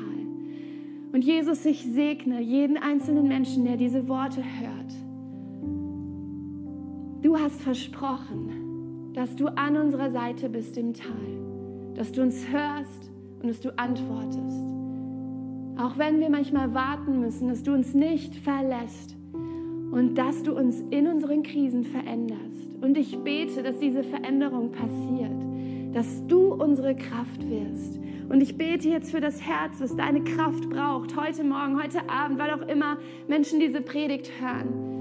Und 1.13 1.25
Jesus, 1.25 1.65
ich 1.65 1.85
segne 1.85 2.41
jeden 2.41 2.77
einzelnen 2.77 3.29
Menschen, 3.29 3.65
der 3.65 3.77
diese 3.77 4.09
Worte 4.09 4.43
hört. 4.43 4.95
du 7.23 7.39
hast 7.39 7.61
versprochen, 7.63 9.13
dass 9.15 9.35
du 9.35 9.47
an 9.47 9.77
unserer 9.77 10.11
Seite 10.11 10.49
bist 10.49 10.77
im 10.77 10.93
Tal, 10.93 11.95
dass 11.95 12.13
du 12.13 12.23
uns 12.23 12.47
hörst 12.49 13.11
und 13.41 13.49
dass 13.49 13.61
du 13.61 13.77
antwortest. 13.79 14.84
Auch 15.77 15.99
wenn 15.99 16.21
wir 16.21 16.31
manchmal 16.31 16.73
warten 16.73 17.21
müssen, 17.21 17.49
dass 17.49 17.63
du 17.63 17.73
uns 17.73 17.95
nicht 17.95 18.37
verlässt 18.37 19.17
und 19.91 20.15
dass 20.17 20.43
du 20.43 20.57
uns 20.57 20.81
in 20.91 21.09
unseren 21.09 21.43
Krisen 21.43 21.85
veränderst. 21.85 22.75
Und 22.81 22.97
ich 22.97 23.19
bete, 23.19 23.63
dass 23.63 23.79
diese 23.79 24.05
Veränderung 24.05 24.71
passiert, 24.71 25.33
dass 25.93 26.27
du 26.27 26.55
unsere 26.55 26.95
Kraft 26.95 27.49
wirst. 27.49 27.99
Und 28.29 28.41
ich 28.41 28.57
bete 28.57 28.89
jetzt 28.89 29.11
für 29.11 29.21
das 29.21 29.43
Herz, 29.43 29.81
das 29.81 29.97
deine 29.97 30.23
Kraft 30.23 30.69
braucht, 30.71 31.17
heute 31.17 31.45
Morgen, 31.45 31.83
heute 31.83 32.09
Abend, 32.09 32.39
weil 32.39 32.51
auch 32.53 32.67
immer 32.69 32.99
Menschen 33.29 33.61
diese 33.61 33.81
Predigt 33.81 34.31
hören. 34.41 34.95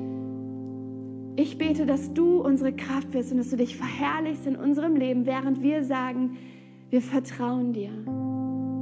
Ich 1.36 1.58
bete, 1.58 1.86
dass 1.86 2.14
du 2.14 2.42
unsere 2.42 2.74
Kraft 2.74 3.14
wirst 3.14 3.32
und 3.32 3.38
dass 3.38 3.50
du 3.50 3.58
dich 3.58 3.76
verherrlichst 3.78 4.46
in 4.46 4.56
unserem 4.56 4.96
Leben, 4.96 5.26
während 5.26 5.62
wir 5.64 5.84
sagen, 5.84 6.38
wir 6.90 7.02
vertrauen 7.02 7.74
dir. 7.74 7.92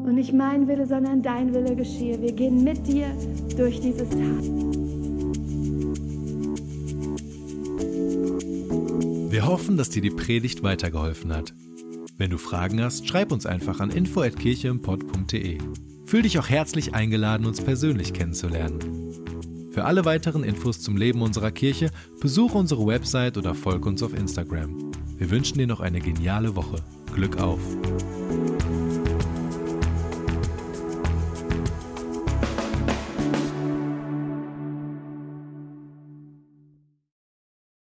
Und 0.04 0.16
nicht 0.16 0.34
mein 0.34 0.68
Wille, 0.68 0.88
sondern 0.88 1.22
dein 1.22 1.54
Wille 1.54 1.76
geschehe. 1.76 2.22
Wir 2.22 2.34
gehen 2.34 2.64
mit 2.64 2.88
dir 2.88 3.08
durch 3.56 3.80
dieses 3.80 4.10
Tag. 4.10 4.42
Wir 9.30 9.46
hoffen, 9.46 9.78
dass 9.78 9.90
dir 9.90 10.02
die 10.02 10.10
Predigt 10.10 10.64
weitergeholfen 10.64 11.34
hat. 11.34 11.54
Wenn 12.18 12.30
du 12.30 12.38
Fragen 12.38 12.82
hast, 12.84 13.08
schreib 13.08 13.32
uns 13.32 13.46
einfach 13.46 13.80
an 13.80 13.90
info@kircheimpod.de. 13.90 15.58
Fühl 16.06 16.22
dich 16.22 16.38
auch 16.38 16.50
herzlich 16.50 16.94
eingeladen, 16.94 17.46
uns 17.46 17.62
persönlich 17.62 18.14
kennenzulernen. 18.14 18.80
Für 19.72 19.86
alle 19.86 20.04
weiteren 20.04 20.44
Infos 20.44 20.82
zum 20.82 20.98
Leben 20.98 21.22
unserer 21.22 21.52
Kirche 21.52 21.90
besuche 22.20 22.58
unsere 22.58 22.86
Website 22.86 23.38
oder 23.38 23.56
folge 23.56 23.88
uns 23.88 24.04
auf 24.04 24.14
Instagram. 24.14 24.92
Wir 25.18 25.32
wünschen 25.32 25.60
dir 25.60 25.68
noch 25.68 25.80
eine 25.80 26.02
geniale 26.02 26.56
Woche. 26.56 26.84
Glück 27.16 27.42
auf! 27.42 27.62